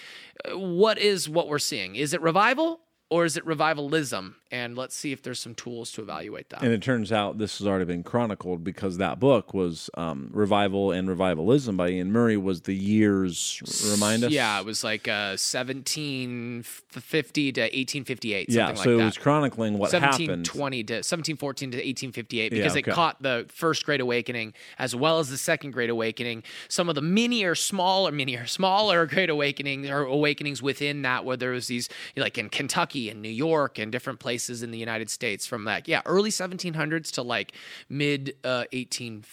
uh, 0.52 0.58
what 0.58 0.95
is 0.98 1.30
what 1.30 1.48
we're 1.48 1.60
seeing? 1.60 1.96
Is 1.96 2.14
it 2.14 2.22
revival 2.22 2.82
or 3.10 3.26
is 3.26 3.38
it 3.38 3.46
revivalism? 3.46 4.38
And 4.52 4.78
let's 4.78 4.96
see 4.96 5.12
if 5.12 5.22
there's 5.22 5.40
some 5.40 5.54
tools 5.54 5.92
to 5.94 6.02
evaluate 6.02 6.50
that. 6.50 6.64
And 6.64 6.72
it 6.72 6.82
turns 6.82 7.12
out 7.12 7.38
this 7.38 7.60
has 7.60 7.68
already 7.68 7.86
been 7.86 8.04
chronicled 8.04 8.64
because 8.64 8.98
that 8.98 9.20
book 9.20 9.54
was 9.54 9.90
um, 9.96 10.30
Revival 10.32 10.92
and 10.92 11.10
Revivalism 11.10 11.76
by 11.76 11.90
Iain 11.90 12.12
Murray 12.12 12.38
was 12.38 12.62
the 12.62 12.74
years 12.74 13.62
remind 13.92 14.24
us. 14.24 14.32
Yeah, 14.32 14.60
it 14.60 14.66
was 14.66 14.84
like 14.84 15.08
uh, 15.08 15.38
1750 15.38 17.52
to 17.52 17.62
1858, 17.62 18.50
yeah. 18.50 18.74
So 18.74 18.74
like 18.74 18.88
it 18.88 18.98
that. 18.98 19.06
was 19.06 19.18
chronicling 19.18 19.78
what 19.78 19.92
happened. 19.92 20.48
1720 20.48 20.84
to 20.86 20.94
1714 20.96 21.72
to 21.72 21.78
1858 21.78 22.54
Yeah, 22.54 22.58
because 22.58 22.78
okay. 22.78 22.92
it 22.92 22.94
caught 22.94 23.22
the 23.22 23.46
first 23.50 23.86
Great 23.86 24.02
Awakening 24.02 24.54
as 24.80 24.96
well 24.96 25.20
as 25.20 25.30
the 25.30 25.38
second 25.38 25.72
Great 25.72 25.90
Awakening. 25.90 26.44
Some 26.70 26.88
of 26.88 26.96
the 26.96 27.02
mini 27.02 27.44
or 27.44 27.56
smaller, 27.56 28.12
mini 28.12 28.36
or 28.36 28.46
smaller 28.46 29.06
Great 29.16 29.30
Awakenings 29.30 29.90
or 29.90 30.04
awakenings 30.04 30.62
within 30.62 31.02
that, 31.02 31.26
where 31.26 31.38
there 31.38 31.52
was 31.52 31.68
these 31.68 31.90
like 32.16 32.38
in 32.38 32.50
Kentucky 32.50 32.95
and 32.96 33.22
New 33.22 33.30
York 33.30 33.78
and 33.78 33.92
different 33.92 34.20
places 34.20 34.64
in 34.64 34.72
the 34.72 34.78
United 34.78 35.10
States 35.10 35.46
from 35.46 35.66
like 35.66 35.88
yeah 35.88 36.02
early 36.06 36.30
1700s 36.30 37.12
to 37.12 37.22
like 37.22 37.54
mid 37.90 38.36
uh, 38.44 38.66
18 38.72 39.24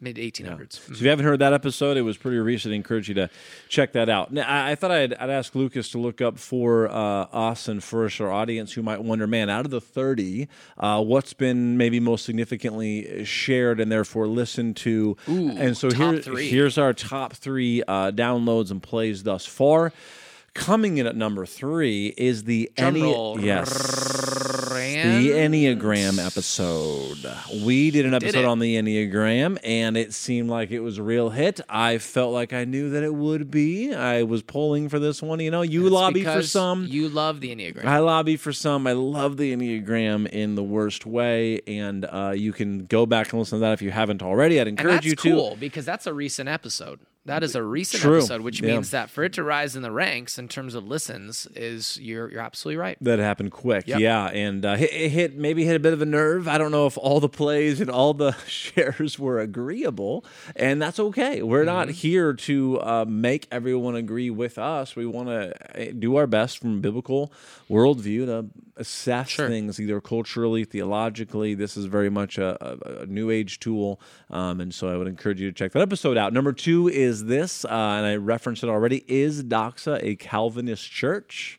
mid 0.00 0.16
1800s. 0.16 0.72
So 0.72 0.92
if 0.92 1.02
you 1.02 1.08
haven't 1.08 1.24
heard 1.24 1.40
that 1.40 1.52
episode, 1.52 1.96
it 1.96 2.02
was 2.02 2.16
pretty 2.16 2.38
recent. 2.38 2.72
I 2.72 2.76
encourage 2.76 3.08
you 3.08 3.14
to 3.16 3.30
check 3.68 3.92
that 3.92 4.08
out. 4.08 4.32
Now, 4.32 4.48
I, 4.48 4.72
I 4.72 4.74
thought 4.74 4.90
I'd, 4.90 5.14
I'd 5.14 5.30
ask 5.30 5.54
Lucas 5.54 5.90
to 5.90 5.98
look 5.98 6.20
up 6.20 6.38
for 6.38 6.88
uh, 6.88 6.92
us 6.92 7.68
and 7.68 7.82
for 7.82 8.08
our 8.20 8.32
audience 8.32 8.72
who 8.72 8.82
might 8.82 9.02
wonder, 9.02 9.26
man, 9.26 9.50
out 9.50 9.64
of 9.64 9.70
the 9.70 9.80
30, 9.80 10.48
uh, 10.78 11.02
what's 11.02 11.32
been 11.32 11.76
maybe 11.76 12.00
most 12.00 12.24
significantly 12.24 13.24
shared 13.24 13.80
and 13.80 13.90
therefore 13.92 14.26
listened 14.26 14.76
to? 14.78 15.16
Ooh, 15.28 15.50
and 15.50 15.76
so 15.76 15.90
here, 15.90 16.18
three. 16.18 16.48
here's 16.48 16.78
our 16.78 16.92
top 16.92 17.34
three 17.34 17.82
uh, 17.86 18.10
downloads 18.10 18.70
and 18.70 18.82
plays 18.82 19.22
thus 19.22 19.44
far. 19.44 19.92
Coming 20.54 20.98
in 20.98 21.06
at 21.06 21.14
number 21.14 21.46
three 21.46 22.08
is 22.16 22.44
the 22.44 22.70
Drum 22.76 22.94
Enne- 22.96 23.02
roll. 23.02 23.40
yes, 23.40 23.68
the 23.70 25.30
Enneagram 25.30 26.24
episode. 26.24 27.18
We 27.64 27.90
did 27.92 28.06
an 28.06 28.14
episode 28.14 28.40
it. 28.40 28.44
on 28.44 28.58
the 28.58 28.76
Enneagram, 28.76 29.58
and 29.62 29.96
it 29.96 30.12
seemed 30.12 30.50
like 30.50 30.70
it 30.72 30.80
was 30.80 30.98
a 30.98 31.02
real 31.02 31.30
hit. 31.30 31.60
I 31.68 31.98
felt 31.98 32.32
like 32.32 32.52
I 32.52 32.64
knew 32.64 32.90
that 32.90 33.04
it 33.04 33.14
would 33.14 33.50
be. 33.50 33.94
I 33.94 34.24
was 34.24 34.42
pulling 34.42 34.88
for 34.88 34.98
this 34.98 35.22
one. 35.22 35.38
You 35.38 35.50
know, 35.52 35.62
you 35.62 35.88
lobby 35.88 36.24
for 36.24 36.42
some. 36.42 36.84
You 36.86 37.08
love 37.08 37.40
the 37.40 37.54
Enneagram. 37.54 37.84
I 37.84 37.98
lobby 37.98 38.36
for 38.36 38.52
some. 38.52 38.86
I 38.86 38.92
love 38.92 39.36
the 39.36 39.54
Enneagram 39.54 40.26
in 40.28 40.56
the 40.56 40.64
worst 40.64 41.06
way, 41.06 41.60
and 41.68 42.04
uh, 42.04 42.32
you 42.34 42.52
can 42.52 42.86
go 42.86 43.06
back 43.06 43.32
and 43.32 43.38
listen 43.38 43.58
to 43.58 43.60
that 43.60 43.72
if 43.74 43.82
you 43.82 43.90
haven't 43.92 44.22
already. 44.22 44.60
I'd 44.60 44.66
encourage 44.68 45.04
you 45.06 45.14
to. 45.14 45.30
cool 45.30 45.56
because 45.60 45.84
that's 45.84 46.06
a 46.06 46.14
recent 46.14 46.48
episode. 46.48 46.98
That 47.28 47.44
is 47.44 47.54
a 47.54 47.62
recent 47.62 48.02
True. 48.02 48.16
episode, 48.18 48.40
which 48.40 48.60
Yeah. 48.60 48.72
means 48.72 48.90
that 48.90 49.10
for 49.10 49.22
it 49.22 49.32
to 49.34 49.42
rise 49.44 49.76
in 49.76 49.82
the 49.82 49.92
ranks 49.92 50.38
in 50.38 50.48
terms 50.48 50.74
of 50.74 50.88
listens, 50.88 51.46
is 51.54 51.98
you're 52.02 52.30
you're 52.30 52.40
absolutely 52.40 52.78
right. 52.78 52.98
That 53.00 53.18
happened 53.20 53.52
quick, 53.52 53.86
Yep. 53.86 54.00
yeah, 54.00 54.26
and 54.26 54.64
uh, 54.66 54.74
hit, 54.76 54.92
it 54.92 55.08
hit 55.10 55.36
maybe 55.36 55.64
hit 55.64 55.76
a 55.76 55.78
bit 55.78 55.92
of 55.92 56.02
a 56.02 56.06
nerve. 56.06 56.48
I 56.48 56.58
don't 56.58 56.72
know 56.72 56.86
if 56.86 56.98
all 56.98 57.20
the 57.20 57.28
plays 57.28 57.80
and 57.80 57.88
all 57.90 58.14
the 58.14 58.32
shares 58.48 59.18
were 59.18 59.38
agreeable, 59.40 60.24
and 60.56 60.82
that's 60.82 60.98
okay. 60.98 61.42
We're 61.42 61.64
not 61.64 61.78
Mm-hmm. 61.88 61.92
here 61.94 62.32
to 62.34 62.80
uh, 62.80 63.04
make 63.06 63.46
everyone 63.52 63.94
agree 63.94 64.30
with 64.30 64.58
us. 64.58 64.96
We 64.96 65.06
want 65.06 65.28
to 65.28 65.92
do 65.92 66.16
our 66.16 66.26
best 66.26 66.58
from 66.58 66.78
a 66.78 66.80
biblical 66.80 67.32
worldview 67.70 68.26
to 68.26 68.46
assess 68.76 69.28
Sure. 69.28 69.48
things 69.48 69.78
either 69.80 70.00
culturally, 70.00 70.64
theologically. 70.64 71.54
This 71.54 71.76
is 71.76 71.84
very 71.86 72.10
much 72.10 72.38
a, 72.38 72.56
a, 72.64 73.02
a 73.02 73.06
new 73.06 73.30
age 73.30 73.60
tool, 73.60 74.00
um, 74.30 74.60
and 74.60 74.72
so 74.72 74.88
I 74.88 74.96
would 74.96 75.08
encourage 75.08 75.40
you 75.40 75.50
to 75.50 75.54
check 75.54 75.72
that 75.72 75.82
episode 75.82 76.16
out. 76.16 76.32
Number 76.32 76.52
two 76.52 76.88
is 76.88 77.17
this, 77.24 77.64
uh, 77.64 77.68
and 77.68 78.06
I 78.06 78.16
referenced 78.16 78.62
it 78.62 78.68
already: 78.68 79.04
is 79.06 79.44
Doxa 79.44 80.02
a 80.02 80.16
Calvinist 80.16 80.90
church? 80.90 81.58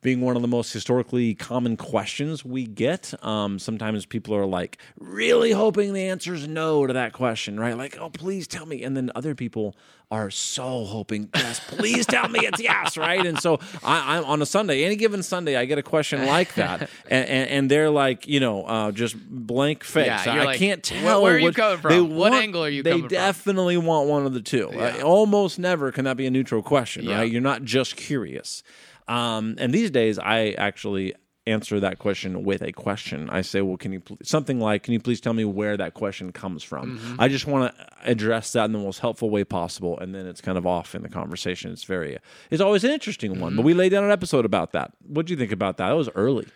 Being 0.00 0.20
one 0.20 0.36
of 0.36 0.42
the 0.42 0.48
most 0.48 0.72
historically 0.72 1.34
common 1.34 1.76
questions 1.76 2.44
we 2.44 2.66
get. 2.66 3.12
Um, 3.24 3.58
sometimes 3.58 4.06
people 4.06 4.34
are 4.34 4.46
like 4.46 4.78
really 4.98 5.52
hoping 5.52 5.92
the 5.92 6.04
answer 6.08 6.34
is 6.34 6.46
no 6.46 6.86
to 6.86 6.92
that 6.92 7.12
question, 7.12 7.58
right? 7.58 7.76
Like, 7.76 7.98
oh, 8.00 8.10
please 8.10 8.46
tell 8.46 8.66
me. 8.66 8.82
And 8.82 8.96
then 8.96 9.10
other 9.14 9.34
people 9.34 9.74
are 10.10 10.30
so 10.30 10.84
hoping, 10.86 11.28
yes, 11.34 11.60
please 11.60 12.06
tell 12.06 12.28
me 12.30 12.40
it's 12.40 12.62
yes, 12.62 12.96
right? 12.96 13.26
And 13.26 13.38
so 13.38 13.58
I, 13.84 14.16
I'm 14.16 14.24
on 14.24 14.40
a 14.40 14.46
Sunday, 14.46 14.84
any 14.84 14.96
given 14.96 15.22
Sunday, 15.22 15.54
I 15.56 15.66
get 15.66 15.76
a 15.76 15.82
question 15.82 16.24
like 16.24 16.54
that, 16.54 16.80
and, 17.10 17.28
and, 17.28 17.50
and 17.50 17.70
they're 17.70 17.90
like, 17.90 18.26
you 18.26 18.40
know, 18.40 18.64
uh, 18.64 18.90
just 18.90 19.16
blank 19.28 19.84
face. 19.84 20.06
Yeah, 20.06 20.22
I 20.32 20.44
like, 20.44 20.58
can't 20.58 20.90
"Where- 20.90 21.00
tell. 21.02 21.22
where 21.22 21.34
are 21.34 21.38
you 21.38 21.44
what- 21.44 21.54
coming 21.56 21.78
from? 21.78 21.90
they 21.92 22.00
What 22.00 22.30
want- 22.32 22.34
angle 22.42 22.64
are 22.64 22.70
you 22.70 22.82
They 22.82 22.92
coming 22.92 23.02
from?" 23.02 23.08
definitely 23.10 23.76
want 23.76 24.08
one 24.08 24.24
of 24.24 24.32
the 24.32 24.40
two. 24.40 24.70
Uh, 24.70 24.98
almost 25.04 25.58
never 25.58 25.92
can 25.92 26.06
that 26.06 26.16
be 26.16 26.24
a 26.26 26.30
neutral 26.30 26.62
question, 26.62 27.04
Yeah. 27.04 27.18
right? 27.18 27.30
You're 27.30 27.42
not 27.42 27.64
just 27.64 27.94
curious. 27.96 28.62
Um, 29.08 29.56
and 29.58 29.72
these 29.72 29.90
days, 29.90 30.18
I 30.18 30.50
actually 30.58 31.14
answer 31.46 31.80
that 31.80 31.98
question 31.98 32.44
with 32.44 32.60
a 32.62 32.72
question. 32.72 33.30
I 33.30 33.40
say, 33.40 33.62
"Well, 33.62 33.78
can 33.78 33.92
you 33.92 34.00
pl- 34.00 34.18
something 34.22 34.60
like, 34.60 34.82
can 34.82 34.92
you 34.92 35.00
please 35.00 35.20
tell 35.20 35.32
me 35.32 35.44
where 35.44 35.76
that 35.76 35.94
question 35.94 36.30
comes 36.30 36.62
from?" 36.62 36.98
Mm-hmm. 36.98 37.20
I 37.20 37.28
just 37.28 37.46
want 37.46 37.74
to 37.74 37.86
address 38.04 38.52
that 38.52 38.66
in 38.66 38.72
the 38.72 38.78
most 38.78 39.00
helpful 39.00 39.30
way 39.30 39.44
possible, 39.44 39.98
and 39.98 40.14
then 40.14 40.26
it's 40.26 40.40
kind 40.40 40.58
of 40.58 40.66
off 40.66 40.94
in 40.94 41.02
the 41.02 41.08
conversation. 41.08 41.72
It's 41.72 41.84
very, 41.84 42.18
it's 42.50 42.60
always 42.60 42.84
an 42.84 42.90
interesting 42.90 43.40
one. 43.40 43.50
Mm-hmm. 43.50 43.56
But 43.56 43.64
we 43.64 43.74
laid 43.74 43.90
down 43.90 44.04
an 44.04 44.10
episode 44.10 44.44
about 44.44 44.72
that. 44.72 44.92
What 45.06 45.26
do 45.26 45.32
you 45.32 45.38
think 45.38 45.52
about 45.52 45.78
that? 45.78 45.88
That 45.88 45.96
was 45.96 46.10
early. 46.14 46.46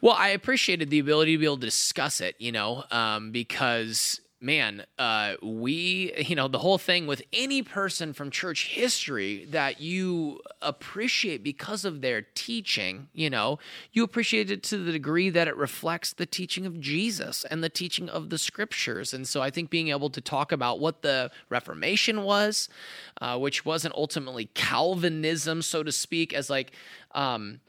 Well, 0.00 0.14
I 0.18 0.28
appreciated 0.28 0.90
the 0.90 0.98
ability 0.98 1.34
to 1.34 1.38
be 1.38 1.44
able 1.44 1.58
to 1.58 1.66
discuss 1.66 2.20
it, 2.20 2.34
you 2.38 2.52
know, 2.52 2.84
um, 2.90 3.32
because 3.32 4.20
man, 4.40 4.84
uh, 4.98 5.34
we, 5.42 6.14
you 6.16 6.34
know, 6.34 6.48
the 6.48 6.58
whole 6.58 6.78
thing 6.78 7.06
with 7.06 7.22
any 7.32 7.62
person 7.62 8.12
from 8.14 8.30
church 8.30 8.68
history 8.68 9.44
that 9.50 9.80
you 9.80 10.40
appreciate 10.62 11.42
because 11.42 11.84
of 11.84 12.00
their 12.00 12.22
teaching, 12.34 13.08
you 13.12 13.28
know, 13.28 13.58
you 13.92 14.02
appreciate 14.02 14.50
it 14.50 14.62
to 14.62 14.78
the 14.78 14.92
degree 14.92 15.28
that 15.28 15.46
it 15.46 15.56
reflects 15.56 16.14
the 16.14 16.24
teaching 16.24 16.64
of 16.64 16.80
Jesus 16.80 17.44
and 17.44 17.62
the 17.62 17.68
teaching 17.68 18.08
of 18.08 18.30
the 18.30 18.38
scriptures. 18.38 19.12
And 19.12 19.28
so 19.28 19.42
I 19.42 19.50
think 19.50 19.68
being 19.68 19.88
able 19.88 20.10
to 20.10 20.20
talk 20.20 20.52
about 20.52 20.80
what 20.80 21.02
the 21.02 21.30
Reformation 21.50 22.22
was, 22.22 22.68
uh, 23.20 23.38
which 23.38 23.66
wasn't 23.66 23.94
ultimately 23.94 24.46
Calvinism, 24.54 25.60
so 25.60 25.82
to 25.82 25.92
speak, 25.92 26.32
as 26.32 26.48
like, 26.48 26.72
um, 27.14 27.60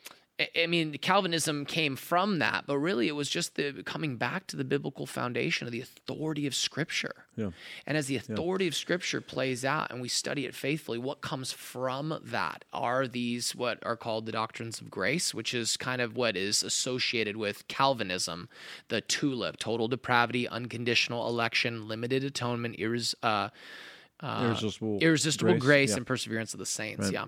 I- 0.55 0.67
mean, 0.67 0.97
Calvinism 0.97 1.65
came 1.65 1.95
from 1.95 2.39
that, 2.39 2.65
but 2.67 2.77
really 2.77 3.07
it 3.07 3.15
was 3.15 3.29
just 3.29 3.55
the 3.55 3.83
coming 3.83 4.17
back 4.17 4.47
to 4.47 4.55
the 4.55 4.63
biblical 4.63 5.05
foundation 5.05 5.67
of 5.67 5.71
the 5.71 5.81
authority 5.81 6.47
of 6.47 6.55
Scripture. 6.55 7.25
Yeah. 7.35 7.51
And 7.85 7.97
as 7.97 8.07
the 8.07 8.15
authority 8.17 8.67
of 8.67 8.75
Scripture 8.75 9.21
plays 9.21 9.65
out 9.65 9.91
and 9.91 10.01
we 10.01 10.07
study 10.07 10.45
it 10.45 10.55
faithfully, 10.55 10.97
what 10.97 11.21
comes 11.21 11.51
from 11.51 12.19
that 12.23 12.65
are 12.73 13.07
these 13.07 13.55
what 13.55 13.79
are 13.83 13.97
called 13.97 14.25
the 14.25 14.31
doctrines 14.31 14.81
of 14.81 14.89
grace, 14.89 15.33
which 15.33 15.53
is 15.53 15.77
kind 15.77 16.01
of 16.01 16.15
what 16.15 16.35
is 16.37 16.63
associated 16.63 17.37
with 17.37 17.67
Calvinism, 17.67 18.49
the 18.89 19.01
tulip, 19.01 19.57
total 19.57 19.87
depravity, 19.87 20.47
unconditional 20.47 21.27
election, 21.27 21.87
limited 21.87 22.23
atonement, 22.23 22.77
irres- 22.77 23.15
uh, 23.23 23.49
uh, 24.21 24.43
Irresistible 24.45 24.99
irresistible 25.01 25.53
Grace, 25.53 25.63
grace, 25.63 25.89
yeah. 25.91 25.97
and 25.97 26.05
perseverance 26.05 26.53
of 26.53 26.59
the 26.59 26.65
saints. 26.65 27.11
Yeah. 27.11 27.25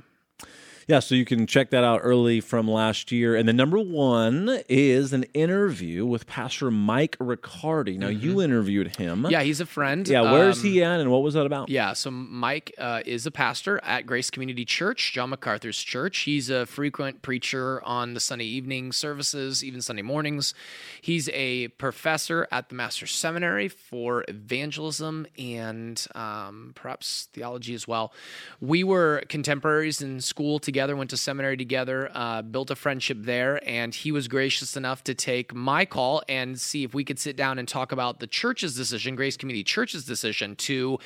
Yeah, 0.88 1.00
so 1.00 1.16
you 1.16 1.26
can 1.26 1.48
check 1.48 1.70
that 1.70 1.84
out 1.84 2.02
early 2.04 2.42
from 2.42 2.68
last 2.70 3.12
year. 3.12 3.36
And 3.36 3.48
the 3.48 3.54
number 3.54 3.80
one 3.80 4.62
is 4.68 5.14
an 5.14 5.24
interview 5.34 6.06
with 6.06 6.28
Pastor 6.28 6.70
Mike 6.70 7.16
Riccardi. 7.20 7.98
Now, 7.98 8.10
you 8.10 8.42
interviewed 8.42 8.98
him. 8.98 9.24
Mm-hmm. 9.24 9.32
Yeah, 9.32 9.44
he's 9.44 9.62
a 9.62 9.66
friend. 9.66 10.08
Yeah, 10.08 10.32
where's 10.32 10.60
Um, 10.60 10.64
he 10.66 10.84
at 10.84 11.00
and 11.00 11.10
what 11.12 11.24
was 11.24 11.36
that 11.36 11.46
about? 11.46 11.70
Yeah, 11.70 11.94
so 11.94 12.12
Mike 12.12 12.74
uh, 12.78 13.02
is 13.06 13.26
a 13.26 13.32
pastor 13.32 13.80
at 13.84 14.06
Grace 14.06 14.30
Community 14.30 14.66
Church, 14.66 15.14
John 15.14 15.30
MacArthur's 15.30 15.82
church. 15.82 16.20
He's 16.20 16.50
a 16.50 16.66
frequent 16.66 17.22
preacher 17.22 17.82
on 17.84 18.14
the 18.14 18.20
Sunday 18.20 18.46
evening 18.46 18.92
services, 18.92 19.64
even 19.64 19.82
Sunday 19.82 20.02
mornings. 20.02 20.54
He's 21.02 21.30
a 21.30 21.70
professor 21.70 22.48
at 22.52 22.70
the 22.70 22.76
Master's 22.76 23.12
Seminary 23.16 23.70
for 23.70 24.26
evangelism 24.28 25.28
and 25.38 26.06
um, 26.16 26.72
perhaps 26.76 27.30
theology 27.34 27.74
as 27.74 27.88
well. 27.88 28.14
We 28.60 28.84
were 28.84 29.24
contemporaries 29.30 30.02
in 30.02 30.20
school 30.20 30.60
together, 30.60 30.73
went 30.96 31.10
to 31.12 31.18
seminary 31.18 31.58
together, 31.58 32.10
uh, 32.14 32.42
built 32.42 32.72
a 32.72 32.76
friendship 32.76 33.18
there, 33.22 33.60
and 33.68 33.94
he 33.94 34.12
was 34.12 34.28
gracious 34.28 34.76
enough 34.76 35.04
to 35.06 35.14
take 35.14 35.54
my 35.54 35.86
call 35.86 36.22
and 36.28 36.60
see 36.60 36.84
if 36.84 36.94
we 36.94 37.04
could 37.04 37.20
sit 37.20 37.36
down 37.36 37.60
and 37.60 37.68
talk 37.68 37.92
about 37.92 38.20
the 38.20 38.28
church's 38.28 38.76
decision, 38.76 39.16
Grace 39.16 39.38
Community 39.38 39.64
Church's 39.64 40.06
decision 40.06 40.56
to 40.56 41.00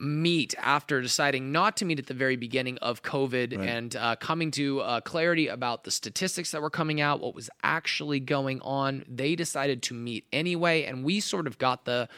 meet 0.00 0.54
after 0.58 1.02
deciding 1.02 1.52
not 1.52 1.76
to 1.76 1.84
meet 1.84 1.98
at 1.98 2.06
the 2.06 2.14
very 2.14 2.36
beginning 2.36 2.78
of 2.78 3.02
COVID 3.02 3.52
and 3.66 3.94
uh, 3.96 4.16
coming 4.16 4.50
to 4.52 4.80
uh, 4.80 5.00
clarity 5.02 5.48
about 5.48 5.84
the 5.84 5.90
statistics 5.90 6.52
that 6.52 6.62
were 6.62 6.70
coming 6.70 7.00
out, 7.00 7.20
what 7.20 7.34
was 7.34 7.50
actually 7.62 8.18
going 8.18 8.60
on. 8.62 9.04
They 9.06 9.34
decided 9.34 9.82
to 9.84 9.94
meet 9.94 10.24
anyway, 10.32 10.84
and 10.84 11.04
we 11.04 11.20
sort 11.20 11.46
of 11.46 11.58
got 11.58 11.84
the 11.84 12.08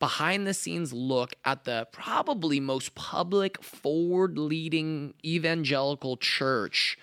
behind 0.00 0.46
the 0.46 0.54
scenes 0.54 0.92
look 0.92 1.34
at 1.44 1.64
the 1.64 1.86
probably 1.92 2.58
most 2.58 2.96
public, 2.96 3.62
forward 3.62 4.36
leading 4.38 5.14
evangelical 5.24 6.16
church 6.16 6.98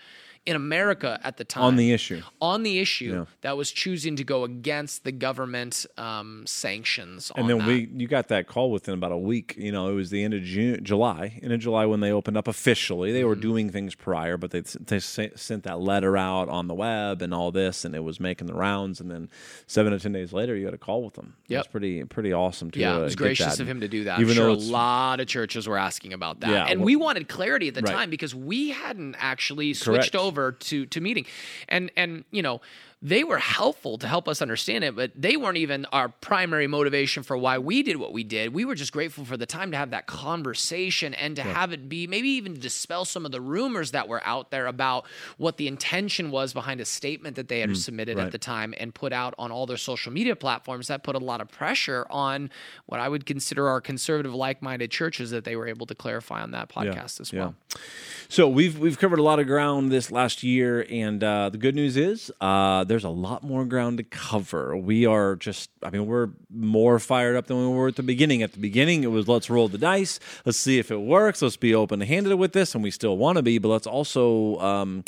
in 0.48 0.56
America 0.56 1.20
at 1.24 1.38
the 1.38 1.44
time 1.44 1.64
On 1.66 1.76
the 1.76 1.92
issue. 1.92 2.22
on 2.42 2.64
the 2.64 2.80
issue 2.80 3.26
that 3.42 3.56
was 3.58 3.70
choosing 3.72 4.16
to 4.16 4.24
go 4.24 4.44
against 4.46 5.04
the 5.04 5.12
government 5.12 5.86
um, 5.98 6.44
sanctions. 6.48 7.32
And 7.36 7.50
then 7.50 7.58
that. 7.60 7.68
we, 7.68 7.90
you 7.96 8.08
got 8.08 8.30
that 8.30 8.48
call 8.48 8.72
within 8.72 8.94
about 8.94 9.12
a 9.12 9.18
week. 9.18 9.56
You 9.58 9.72
know, 9.72 9.90
it 9.90 9.94
was 9.94 10.10
the 10.10 10.24
end 10.24 10.34
of 10.34 10.42
June, 10.44 10.84
July, 10.84 11.40
end 11.44 11.52
of 11.54 11.60
July 11.60 11.86
when 11.86 12.00
they 12.00 12.12
opened 12.12 12.38
up 12.38 12.48
officially. 12.48 13.12
They 13.12 13.24
were 13.24 13.36
Mm-hmm. 13.36 13.42
doing 13.42 13.70
things 13.72 13.94
prior, 13.94 14.36
but 14.38 14.50
they, 14.52 14.62
they 14.62 15.00
sent 15.00 15.64
that 15.64 15.80
letter 15.80 16.16
out 16.18 16.50
on 16.50 16.68
the 16.68 16.74
web 16.74 17.22
and 17.22 17.34
all 17.34 17.52
this, 17.52 17.84
and 17.86 17.94
it 17.94 18.00
was 18.04 18.20
making 18.20 18.48
the 18.48 18.54
rounds. 18.56 19.00
And 19.02 19.12
then 19.12 19.30
seven 19.68 19.92
to 19.92 20.00
ten 20.00 20.12
days 20.14 20.32
later, 20.34 20.56
you 20.56 20.66
got 20.66 20.74
a 20.74 20.78
call 20.78 21.04
with 21.04 21.14
them. 21.16 21.36
It 21.50 21.56
was 21.58 21.66
Yep. 21.66 21.72
pretty, 21.72 22.04
pretty 22.06 22.32
awesome 22.34 22.72
to. 22.72 22.80
Yeah, 22.80 22.96
uh, 22.96 23.00
it 23.00 23.04
was 23.04 23.16
gracious 23.18 23.60
of 23.60 23.68
him 23.68 23.82
to 23.82 23.88
do 23.90 24.06
that. 24.06 24.20
Even 24.22 24.32
I'm 24.32 24.36
sure 24.36 24.46
though 24.56 24.62
a 24.62 24.72
lot 24.72 25.20
of 25.20 25.28
churches 25.28 25.68
were 25.68 25.78
asking 25.78 26.14
about 26.14 26.40
that, 26.40 26.50
Yeah, 26.50 26.66
and 26.70 26.80
well- 26.80 26.86
we 26.86 26.96
wanted 26.96 27.28
clarity 27.28 27.68
at 27.68 27.74
the 27.76 27.82
Right. 27.82 27.94
time 27.94 28.10
because 28.10 28.34
we 28.34 28.70
hadn't 28.70 29.16
actually 29.20 29.74
switched 29.74 30.14
Correct. 30.14 30.16
over 30.16 30.37
to 30.52 30.86
to 30.86 31.02
meeting, 31.02 31.26
and 31.70 31.92
and 31.96 32.24
you 32.32 32.42
know 32.42 32.62
they 33.02 33.24
were 33.24 33.38
helpful 33.38 34.00
to 34.00 34.08
help 34.08 34.28
us 34.28 34.42
understand 34.42 34.84
it, 34.84 34.96
but 34.96 35.12
they 35.16 35.38
weren't 35.38 35.58
even 35.58 35.86
our 35.92 36.10
primary 36.10 36.66
motivation 36.66 37.22
for 37.22 37.38
why 37.38 37.60
we 37.60 37.84
did 37.84 37.98
what 37.98 38.12
we 38.12 38.24
did. 38.24 38.54
We 38.54 38.66
were 38.66 38.74
just 38.74 38.92
grateful 38.92 39.24
for 39.24 39.38
the 39.38 39.46
time 39.46 39.70
to 39.72 39.78
have 39.78 39.92
that 39.92 40.08
conversation 40.08 41.14
and 41.14 41.36
to 41.36 41.44
have 41.44 41.74
it 41.74 41.88
be 41.88 42.08
maybe 42.08 42.30
even 42.30 42.56
to 42.56 42.60
dispel 42.60 43.06
some 43.06 43.24
of 43.26 43.32
the 43.32 43.40
rumors 43.42 43.92
that 43.92 44.08
were 44.08 44.22
out 44.26 44.50
there 44.50 44.66
about 44.66 45.06
what 45.38 45.58
the 45.58 45.68
intention 45.68 46.32
was 46.32 46.54
behind 46.54 46.82
a 46.82 46.86
statement 46.86 47.36
that 47.36 47.48
they 47.50 47.60
had 47.60 47.78
submitted 47.78 48.08
Mm, 48.18 48.20
right. 48.20 48.26
at 48.28 48.32
the 48.32 48.38
time 48.38 48.74
and 48.80 48.96
put 48.96 49.12
out 49.14 49.34
on 49.38 49.52
all 49.52 49.66
their 49.66 49.78
social 49.78 50.12
media 50.12 50.36
platforms. 50.36 50.88
That 50.88 51.04
put 51.04 51.16
a 51.16 51.20
lot 51.20 51.42
of 51.42 51.50
pressure 51.50 52.08
on 52.10 52.50
what 52.86 53.00
I 53.00 53.10
would 53.10 53.26
consider 53.26 53.68
our 53.68 53.82
conservative, 53.82 54.34
like-minded 54.34 54.90
churches 54.92 55.30
that 55.32 55.44
they 55.44 55.56
were 55.56 55.68
able 55.68 55.86
to 55.88 55.96
clarify 55.96 56.42
on 56.42 56.52
that 56.52 56.70
podcast 56.70 57.20
as 57.20 57.34
well. 57.34 57.54
So 58.30 58.48
we've 58.48 58.80
we've 58.80 58.98
covered 58.98 59.20
a 59.20 59.24
lot 59.24 59.40
of 59.40 59.46
ground 59.48 59.92
this 59.92 60.12
last 60.12 60.42
year, 60.42 60.86
and 60.90 61.24
uh, 61.24 61.50
the 61.50 61.58
good 61.58 61.76
news 61.76 61.98
is 61.98 62.32
uh, 62.42 62.84
there's 62.88 63.04
a 63.04 63.10
lot 63.10 63.44
more 63.44 63.66
ground 63.66 63.98
to 63.98 64.04
cover. 64.04 64.76
We 64.76 65.06
are 65.06 65.36
just, 65.36 65.70
I 65.84 65.90
mean, 65.90 66.06
we're 66.06 66.30
more 66.50 67.00
fired 67.00 67.36
up 67.36 67.48
than 67.48 67.58
we 67.58 67.68
were 67.68 67.90
at 67.90 67.96
the 67.96 68.04
beginning. 68.04 68.44
At 68.44 68.54
the 68.54 68.60
beginning, 68.60 69.04
it 69.04 69.12
was 69.12 69.28
let's 69.28 69.50
roll 69.50 69.68
the 69.68 69.78
dice, 69.78 70.20
let's 70.46 70.58
see 70.58 70.80
if 70.80 70.92
it 70.92 71.02
works, 71.02 71.42
let's 71.42 71.58
be 71.58 71.76
open 71.76 72.02
handed 72.02 72.36
with 72.36 72.54
this, 72.54 72.74
and 72.74 72.84
we 72.84 72.92
still 72.92 73.18
want 73.18 73.38
to 73.38 73.42
be, 73.42 73.58
but 73.58 73.70
let's 73.70 73.88
also. 73.88 74.60
Um, 74.60 75.04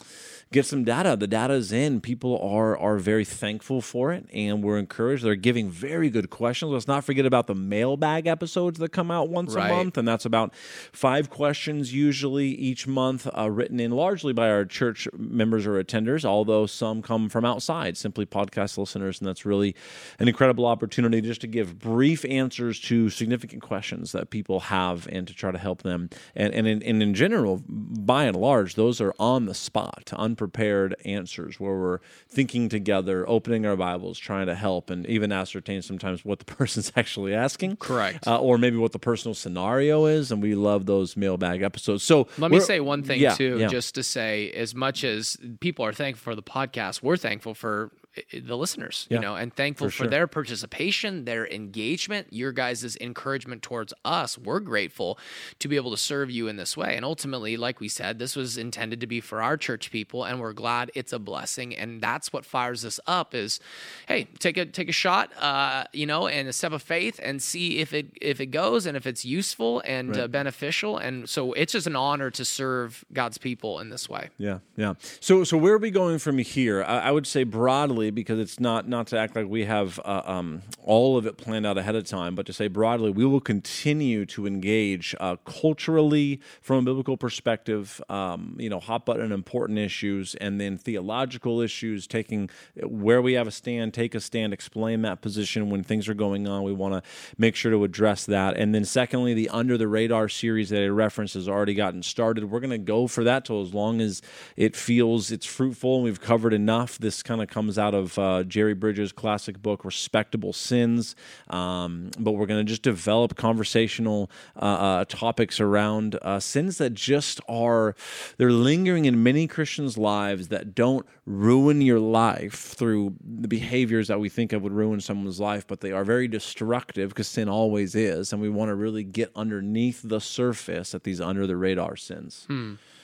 Get 0.52 0.66
some 0.66 0.84
data. 0.84 1.16
The 1.16 1.28
data 1.28 1.54
is 1.54 1.72
in. 1.72 2.02
People 2.02 2.40
are 2.42 2.76
are 2.76 2.98
very 2.98 3.24
thankful 3.24 3.82
for 3.82 4.12
it, 4.12 4.28
and 4.34 4.64
we're 4.64 4.80
encouraged. 4.80 5.24
They're 5.24 5.36
giving 5.36 5.70
very 5.70 6.10
good 6.10 6.32
questions. 6.32 6.72
Let's 6.72 6.88
not 6.88 7.04
forget 7.04 7.28
about 7.28 7.46
the 7.46 7.54
mailbag 7.54 8.26
episodes 8.26 8.80
that 8.80 8.90
come 8.92 9.12
out 9.12 9.30
once 9.30 9.54
Right. 9.54 9.70
a 9.70 9.76
month, 9.76 9.96
and 9.96 10.08
that's 10.08 10.26
about 10.26 10.56
five 10.92 11.30
questions 11.30 11.94
usually 11.94 12.48
each 12.48 12.88
month, 12.88 13.28
uh, 13.38 13.48
written 13.52 13.80
in 13.80 13.92
largely 13.92 14.34
by 14.34 14.50
our 14.50 14.66
church 14.66 15.08
members 15.16 15.68
or 15.68 15.74
attenders, 15.84 16.26
although 16.26 16.66
some 16.66 17.04
come 17.04 17.30
from 17.30 17.46
outside, 17.46 17.96
simply 17.96 18.26
podcast 18.26 18.76
listeners, 18.80 19.20
and 19.22 19.28
that's 19.28 19.46
really 19.46 19.76
an 20.18 20.28
incredible 20.28 20.66
opportunity 20.66 21.22
just 21.22 21.42
to 21.42 21.48
give 21.48 21.78
brief 21.78 22.26
answers 22.26 22.80
to 22.80 23.12
significant 23.12 23.62
questions 23.62 24.14
that 24.14 24.32
people 24.32 24.62
have 24.62 25.08
and 25.12 25.28
to 25.28 25.36
try 25.36 25.52
to 25.52 25.60
help 25.60 25.84
them. 25.84 26.10
And 26.36 26.56
and 26.56 26.66
in, 26.66 26.82
and 26.82 27.04
in 27.04 27.14
general, 27.14 27.62
by 28.10 28.24
and 28.24 28.36
large, 28.36 28.74
those 28.74 29.00
are 29.00 29.14
on 29.20 29.46
the 29.46 29.54
spot, 29.54 30.12
unprepared 30.16 30.96
answers 31.06 31.60
where 31.60 31.76
we're 31.76 32.00
thinking 32.28 32.68
together, 32.68 33.24
opening 33.30 33.68
our 33.68 33.76
Bibles, 33.76 34.18
trying 34.18 34.48
to 34.48 34.56
help, 34.56 34.90
and 34.90 35.06
even 35.06 35.32
ascertain 35.32 35.84
sometimes 35.84 36.26
what 36.26 36.40
the 36.40 36.46
person's 36.56 36.92
actually 36.96 37.36
asking 37.36 37.76
Correct. 37.76 38.26
uh, 38.26 38.40
or 38.40 38.58
maybe 38.58 38.78
what 38.78 38.94
the 38.94 39.00
personal 39.00 39.36
scenario 39.36 40.08
is, 40.08 40.32
and 40.32 40.42
we 40.42 40.56
love 40.56 40.88
those 40.88 41.16
mailbag 41.16 41.62
episodes. 41.62 42.02
So 42.02 42.28
Let 42.40 42.50
me 42.50 42.60
say 42.60 42.80
one 42.80 43.04
thing 43.04 43.20
yeah, 43.20 43.36
too, 43.36 43.60
yeah. 43.60 43.68
just 43.68 43.94
to 43.94 44.02
say, 44.02 44.50
as 44.54 44.74
much 44.74 45.04
as 45.04 45.38
people 45.60 45.86
are 45.86 45.94
thankful 45.94 46.32
for 46.32 46.36
the 46.36 46.42
podcast, 46.42 47.04
we're 47.04 47.16
thankful 47.16 47.54
for 47.54 47.92
the 48.34 48.58
listeners, 48.58 49.08
Yeah, 49.10 49.18
you 49.18 49.22
know, 49.22 49.36
and 49.36 49.54
thankful 49.54 49.88
for 49.88 49.92
for, 49.92 49.98
sure. 50.04 50.08
their 50.08 50.28
participation, 50.28 51.26
their 51.26 51.48
engagement, 51.48 52.28
your 52.32 52.52
guys' 52.52 52.98
encouragement 53.00 53.62
towards 53.62 53.94
us. 54.04 54.38
We're 54.38 54.60
grateful 54.60 55.20
to 55.60 55.68
be 55.68 55.76
able 55.76 55.92
to 55.92 55.98
serve 55.98 56.32
you 56.32 56.48
in 56.48 56.58
this 56.58 56.76
way. 56.76 56.96
And 56.96 57.06
ultimately, 57.06 57.58
like 57.58 57.80
we 57.80 57.88
said, 57.88 58.20
this 58.20 58.36
was 58.36 58.58
intended 58.58 59.00
to 59.02 59.08
be 59.08 59.22
for 59.22 59.42
our 59.42 59.58
church 59.58 59.92
people, 59.92 60.24
and 60.24 60.40
we're 60.40 60.54
glad 60.54 60.92
it's 60.96 61.14
a 61.14 61.20
blessing. 61.20 61.76
And 61.76 62.02
that's 62.02 62.34
what 62.34 62.46
fires 62.46 62.84
us 62.84 63.00
up 63.06 63.36
is, 63.36 63.60
hey, 64.08 64.28
take 64.40 64.58
a 64.58 64.66
take 64.66 64.90
a 64.90 64.94
shot, 64.94 65.32
uh, 65.42 65.86
you 65.94 66.06
know, 66.06 66.28
and 66.28 66.48
a 66.48 66.54
step 66.54 66.72
of 66.72 66.82
faith 66.82 67.20
and 67.22 67.42
see 67.42 67.80
if 67.80 67.94
it 67.94 68.08
if 68.22 68.40
it 68.42 68.48
goes 68.48 68.86
and 68.86 68.98
if 68.98 69.06
it's 69.06 69.24
useful 69.24 69.82
and 69.86 70.18
uh, 70.18 70.28
beneficial. 70.28 70.98
And 70.98 71.30
so 71.30 71.54
it's 71.54 71.74
just 71.74 71.88
an 71.88 71.96
honor 71.96 72.32
to 72.32 72.46
serve 72.46 73.06
God's 73.14 73.38
people 73.38 73.80
in 73.80 73.90
this 73.90 74.10
way. 74.10 74.30
Yeah, 74.38 74.60
yeah. 74.76 74.96
So, 75.20 75.44
so 75.44 75.58
where 75.58 75.74
are 75.74 75.78
we 75.78 75.92
going 75.92 76.20
from 76.20 76.38
here? 76.40 76.84
I, 76.84 77.00
I 77.00 77.12
would 77.12 77.28
say 77.28 77.44
broadly, 77.44 77.99
because 78.10 78.40
it's 78.40 78.60
not 78.60 78.88
not 78.88 79.08
to 79.08 79.18
act 79.18 79.36
like 79.36 79.48
we 79.48 79.66
have 79.66 80.00
uh, 80.06 80.22
um, 80.26 80.62
all 80.84 81.18
of 81.18 81.26
it 81.26 81.38
planned 81.38 81.66
out 81.66 81.78
ahead 81.78 81.96
of 81.96 82.06
time, 82.06 82.36
but 82.36 82.46
to 82.46 82.54
say 82.54 82.68
broadly, 82.68 83.12
we 83.12 83.26
will 83.26 83.42
continue 83.42 84.26
to 84.28 84.48
engage 84.48 85.14
uh, 85.20 85.36
culturally 85.46 86.40
from 86.62 86.78
a 86.78 86.82
biblical 86.84 87.18
perspective. 87.18 88.02
Um, 88.10 88.56
you 88.58 88.70
know, 88.70 88.80
hot 88.80 89.06
button 89.06 89.32
important 89.32 89.80
issues, 89.80 90.36
and 90.36 90.60
then 90.60 90.78
theological 90.78 91.62
issues. 91.62 92.08
Taking 92.08 92.50
where 92.82 93.22
we 93.22 93.34
have 93.34 93.48
a 93.48 93.52
stand, 93.52 93.94
take 93.94 94.16
a 94.16 94.22
stand, 94.22 94.54
explain 94.54 95.02
that 95.02 95.22
position 95.22 95.70
when 95.70 95.84
things 95.84 96.08
are 96.08 96.14
going 96.14 96.48
on. 96.48 96.64
We 96.64 96.74
want 96.74 96.94
to 96.94 97.10
make 97.38 97.56
sure 97.56 97.72
to 97.72 97.84
address 97.84 98.26
that, 98.26 98.58
and 98.58 98.74
then 98.74 98.86
secondly, 98.86 99.34
the 99.34 99.50
under 99.50 99.78
the 99.78 99.88
radar 99.88 100.30
series 100.30 100.70
that 100.70 100.82
I 100.82 100.88
referenced 100.88 101.34
has 101.34 101.50
already 101.50 101.74
gotten 101.74 102.02
started. 102.04 102.46
We're 102.46 102.62
going 102.62 102.70
to 102.72 102.78
go 102.78 103.08
for 103.08 103.24
that 103.26 103.46
till 103.46 103.62
as 103.62 103.74
long 103.74 104.02
as 104.02 104.22
it 104.56 104.76
feels 104.76 105.32
it's 105.32 105.46
fruitful 105.46 105.96
and 105.96 106.04
we've 106.04 106.22
covered 106.22 106.54
enough. 106.54 106.98
This 106.98 107.24
kind 107.24 107.42
of 107.42 107.48
comes 107.48 107.78
out 107.78 107.89
of 107.94 108.18
uh, 108.20 108.44
Jerry 108.44 108.74
Bridges' 108.74 109.12
classic 109.12 109.62
book, 109.62 109.86
Respectable 109.86 110.54
Sins. 110.54 111.16
Um, 111.50 112.12
but 112.20 112.32
we're 112.32 112.46
going 112.46 112.66
to 112.66 112.70
just 112.70 112.82
develop 112.82 113.36
conversational 113.36 114.30
uh, 114.56 114.60
uh, 114.60 115.06
topics 115.06 115.60
around 115.60 116.18
uh, 116.22 116.40
sins 116.40 116.78
that 116.78 116.94
just 116.94 117.42
are, 117.48 117.96
they're 118.38 118.52
lingering 118.52 119.06
in 119.06 119.24
many 119.24 119.48
Christians' 119.48 119.98
lives 119.98 120.50
that 120.50 120.76
don't 120.76 121.06
ruin 121.26 121.82
your 121.82 122.00
life 122.00 122.54
through 122.54 123.16
the 123.24 123.48
behaviors 123.48 124.08
that 124.08 124.20
we 124.20 124.30
think 124.30 124.54
of 124.54 124.62
would 124.62 124.74
ruin 124.74 125.00
someone's 125.00 125.40
life, 125.40 125.68
but 125.68 125.82
they 125.82 125.92
are 125.92 126.04
very 126.04 126.28
destructive 126.28 127.10
because 127.10 127.28
sin 127.28 127.50
always 127.50 127.96
is. 127.96 128.34
And 128.34 128.42
we 128.42 128.50
want 128.50 128.70
to 128.70 128.76
really 128.76 129.04
get 129.04 129.32
underneath 129.36 130.02
the 130.04 130.20
surface 130.20 130.96
at 130.96 131.04
these 131.04 131.22
under 131.22 131.46
the 131.48 131.56
radar 131.56 131.96
sins. 131.96 132.48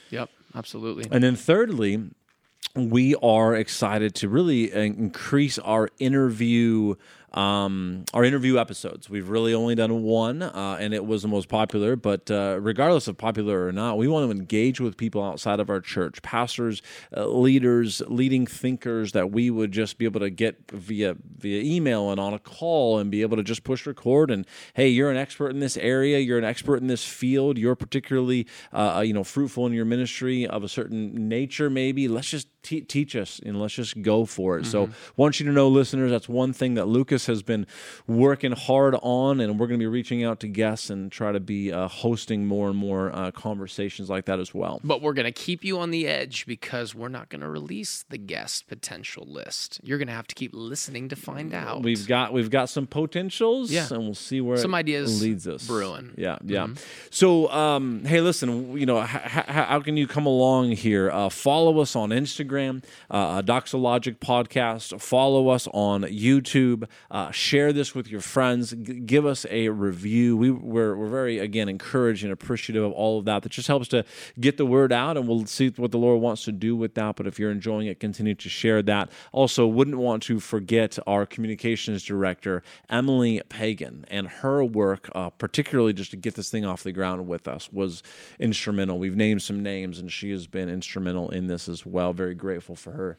Yep, 0.09 0.29
absolutely. 0.55 1.07
And 1.11 1.23
then 1.23 1.35
thirdly, 1.35 2.09
we 2.75 3.15
are 3.15 3.56
excited 3.56 4.15
to 4.15 4.30
really 4.30 4.73
uh, 4.73 4.80
increase 4.80 5.60
our 5.60 5.89
interview 5.99 6.95
um, 7.36 8.06
our 8.13 8.23
interview 8.23 8.58
episodes. 8.58 9.10
We've 9.10 9.28
really 9.28 9.54
only 9.54 9.75
done 9.75 10.04
one, 10.04 10.41
uh, 10.41 10.78
and 10.80 10.93
it 10.93 11.06
was 11.06 11.21
the 11.21 11.28
most 11.28 11.49
popular. 11.49 11.95
But 11.97 12.32
uh, 12.32 12.58
regardless 12.62 13.08
of 13.08 13.17
popular 13.17 13.67
or 13.67 13.71
not, 13.73 13.97
we 13.97 14.08
want 14.08 14.25
to 14.25 14.32
engage 14.32 14.80
with 14.80 14.95
people 14.95 15.21
outside 15.21 15.60
of 15.60 15.69
our 15.69 15.82
church, 15.82 16.21
pastors, 16.21 16.82
uh, 17.15 17.28
leaders, 17.28 18.01
leading 18.08 18.47
thinkers 18.47 19.12
that 19.12 19.32
we 19.32 19.49
would 19.49 19.73
just 19.73 19.97
be 19.97 20.06
able 20.06 20.21
to 20.21 20.30
get 20.30 20.71
via 20.71 21.17
via 21.38 21.62
email 21.62 22.10
and 22.10 22.19
on 22.19 22.34
a 22.34 22.39
call 22.39 22.99
and 22.99 23.12
be 23.12 23.21
able 23.21 23.36
to 23.36 23.43
just 23.43 23.63
push 23.63 23.86
record 23.86 24.32
and 24.32 24.47
hey, 24.73 24.88
you're 24.88 25.12
an 25.12 25.17
expert 25.17 25.49
in 25.49 25.60
this 25.60 25.75
area, 25.78 26.19
you're 26.19 26.38
an 26.38 26.45
expert 26.45 26.78
in 26.78 26.88
this 26.88 27.04
field, 27.04 27.58
you're 27.58 27.75
particularly 27.75 28.47
uh, 28.71 29.04
you 29.06 29.13
know 29.13 29.25
fruitful 29.25 29.67
in 29.67 29.73
your 29.73 29.86
ministry 29.86 30.47
of 30.47 30.63
a 30.63 30.69
certain 30.69 31.28
nature, 31.28 31.69
maybe. 31.69 32.08
Let's 32.08 32.30
just 32.30 32.47
te- 32.65 32.82
teach 32.82 33.15
us 33.15 33.39
and 33.45 33.62
let's 33.62 33.73
just 33.73 34.01
go 34.01 34.25
for 34.25 34.58
it. 34.58 34.63
Mm-hmm. 34.63 34.71
So, 34.71 34.89
want 35.15 35.39
you 35.39 35.45
to 35.45 35.51
know, 35.51 35.67
listeners, 35.67 36.12
that's 36.12 36.28
one 36.28 36.54
thing 36.54 36.73
that 36.73 36.88
Lucas 36.88 37.28
has 37.28 37.43
been 37.43 37.67
working 38.08 38.51
hard 38.51 38.95
on, 39.01 39.39
and 39.39 39.60
we're 39.60 39.67
going 39.67 39.80
to 39.80 39.84
be 39.84 39.88
reaching 39.88 40.23
out 40.23 40.39
to 40.41 40.47
guests 40.47 40.89
and 40.89 41.12
try 41.12 41.32
to 41.32 41.39
be 41.39 41.71
uh, 41.71 41.88
hosting 41.88 42.45
more 42.45 42.69
and 42.69 42.78
more 42.78 43.15
uh, 43.15 43.32
conversations 43.32 44.10
like 44.10 44.25
that 44.25 44.39
as 44.39 44.54
well. 44.54 44.82
But 44.84 45.01
we're 45.01 45.13
going 45.13 45.25
to 45.25 45.32
keep 45.32 45.63
you 45.63 45.80
on 45.80 45.91
the 45.91 46.08
edge 46.08 46.45
because 46.45 46.95
we're 46.95 47.10
not 47.10 47.30
going 47.30 47.41
to 47.41 47.49
release 47.49 48.04
the 48.10 48.17
guest 48.17 48.67
potential 48.67 49.25
list. 49.28 49.80
You're 49.84 49.97
going 49.97 50.08
to 50.08 50.13
have 50.13 50.28
to 50.28 50.36
keep 50.36 50.51
listening 50.54 51.10
to 51.10 51.15
find 51.15 51.54
out. 51.54 51.84
We've 51.84 52.08
got 52.08 52.34
we've 52.34 52.49
got 52.49 52.69
some 52.69 52.88
potentials, 52.88 53.71
yeah. 53.71 53.88
and 53.91 54.04
we'll 54.04 54.15
see 54.15 54.41
where 54.41 54.58
some 54.58 54.73
ideas 54.73 55.21
leads 55.21 55.47
us. 55.47 55.67
Brewing, 55.67 56.13
yeah, 56.17 56.38
yeah. 56.43 56.63
Mm-hmm. 56.63 56.73
So, 57.12 57.49
um, 57.51 58.04
hey, 58.06 58.21
listen, 58.21 58.78
you 58.78 58.86
know, 58.86 59.01
h- 59.04 59.10
h- 59.13 59.45
how 59.45 59.80
can 59.82 59.97
you 59.97 60.08
come 60.08 60.25
along 60.25 60.71
here? 60.71 61.12
Uh, 61.12 61.30
follow 61.30 61.80
us 61.80 61.95
on 61.95 62.10
Instagram, 62.10 62.54
uh, 62.59 63.41
Doxologic 63.41 64.19
Podcast. 64.19 64.99
Follow 65.01 65.49
us 65.49 65.67
on 65.73 66.03
YouTube. 66.03 66.87
Uh, 67.11 67.31
share 67.31 67.73
this 67.73 67.93
with 67.93 68.07
your 68.07 68.21
friends. 68.21 68.71
G- 68.71 68.99
give 69.01 69.25
us 69.25 69.45
a 69.49 69.69
review. 69.69 70.37
We, 70.37 70.51
we're, 70.51 70.95
we're 70.95 71.07
very, 71.07 71.39
again, 71.39 71.69
encouraged 71.69 72.23
and 72.23 72.31
appreciative 72.31 72.83
of 72.83 72.91
all 72.91 73.19
of 73.19 73.25
that. 73.25 73.43
That 73.43 73.51
just 73.51 73.67
helps 73.67 73.87
to 73.89 74.05
get 74.39 74.57
the 74.57 74.65
word 74.65 74.91
out, 74.91 75.17
and 75.17 75.27
we'll 75.27 75.45
see 75.45 75.69
what 75.75 75.91
the 75.91 75.97
Lord 75.97 76.21
wants 76.21 76.45
to 76.45 76.51
do 76.51 76.75
with 76.75 76.95
that. 76.95 77.15
But 77.15 77.27
if 77.27 77.39
you're 77.39 77.51
enjoying 77.51 77.87
it, 77.87 77.99
continue 77.99 78.35
to 78.35 78.49
share 78.49 78.81
that. 78.83 79.09
Also, 79.31 79.67
wouldn't 79.67 79.97
want 79.97 80.23
to 80.23 80.39
forget 80.39 80.97
our 81.05 81.25
communications 81.25 82.03
director, 82.03 82.63
Emily 82.89 83.41
Pagan, 83.49 84.05
and 84.09 84.27
her 84.27 84.63
work, 84.63 85.09
uh, 85.13 85.29
particularly 85.29 85.93
just 85.93 86.11
to 86.11 86.17
get 86.17 86.35
this 86.35 86.49
thing 86.49 86.65
off 86.65 86.83
the 86.83 86.91
ground 86.91 87.27
with 87.27 87.47
us, 87.47 87.71
was 87.71 88.01
instrumental. 88.39 88.97
We've 88.97 89.15
named 89.15 89.41
some 89.41 89.61
names, 89.61 89.99
and 89.99 90.11
she 90.11 90.31
has 90.31 90.47
been 90.47 90.69
instrumental 90.69 91.29
in 91.29 91.47
this 91.47 91.67
as 91.67 91.85
well. 91.85 92.13
Very 92.13 92.35
grateful 92.45 92.75
for 92.75 92.91
her 92.91 93.17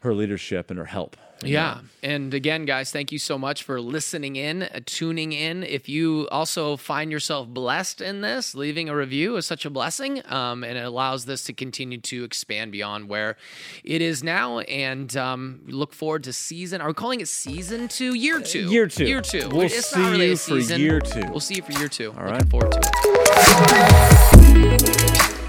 her 0.00 0.14
leadership 0.14 0.70
and 0.70 0.78
her 0.78 0.86
help. 0.86 1.16
Yeah. 1.42 1.80
And 2.02 2.34
again, 2.34 2.64
guys, 2.66 2.90
thank 2.90 3.12
you 3.12 3.18
so 3.18 3.38
much 3.38 3.62
for 3.62 3.80
listening 3.80 4.36
in, 4.36 4.62
uh, 4.62 4.80
tuning 4.84 5.32
in. 5.32 5.62
If 5.62 5.88
you 5.88 6.28
also 6.30 6.76
find 6.76 7.10
yourself 7.10 7.48
blessed 7.48 8.00
in 8.02 8.20
this, 8.20 8.54
leaving 8.54 8.88
a 8.90 8.96
review 8.96 9.36
is 9.36 9.46
such 9.46 9.64
a 9.64 9.70
blessing. 9.70 10.22
Um, 10.30 10.64
and 10.64 10.76
it 10.76 10.84
allows 10.84 11.24
this 11.26 11.44
to 11.44 11.52
continue 11.54 11.98
to 11.98 12.24
expand 12.24 12.72
beyond 12.72 13.08
where 13.08 13.36
it 13.84 14.02
is 14.02 14.22
now. 14.22 14.60
And 14.60 15.14
um, 15.16 15.60
look 15.66 15.92
forward 15.94 16.24
to 16.24 16.32
season. 16.32 16.80
Are 16.80 16.88
we 16.88 16.94
calling 16.94 17.20
it 17.20 17.28
season 17.28 17.88
two? 17.88 18.14
Year 18.14 18.40
two. 18.40 18.70
Year 18.70 18.86
two. 18.86 19.06
Year 19.06 19.20
two. 19.22 19.48
We'll 19.50 19.62
it's 19.62 19.86
see 19.86 20.00
really 20.00 20.30
you 20.30 20.36
for 20.36 20.58
year 20.58 21.00
two. 21.00 21.26
We'll 21.30 21.40
see 21.40 21.56
you 21.56 21.62
for 21.62 21.72
year 21.72 21.88
two. 21.88 22.12
All 22.12 22.24
Looking 22.24 22.32
right. 22.32 22.48
forward 22.50 22.72
to 22.72 22.80
it. 25.26 25.39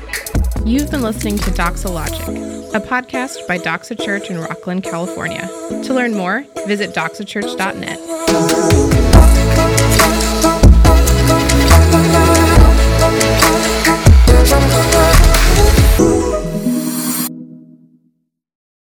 You've 0.66 0.92
been 0.92 1.02
listening 1.02 1.38
to 1.40 1.52
Doxologic, 1.52 2.74
a 2.74 2.80
podcast 2.80 3.48
by 3.48 3.58
Doxa 3.58 4.00
Church 4.00 4.30
in 4.30 4.38
Rocklin, 4.38 4.84
California. 4.84 5.48
To 5.84 5.94
learn 5.94 6.14
more, 6.14 6.46
visit 6.68 6.92
doxachurch.net. 6.92 8.31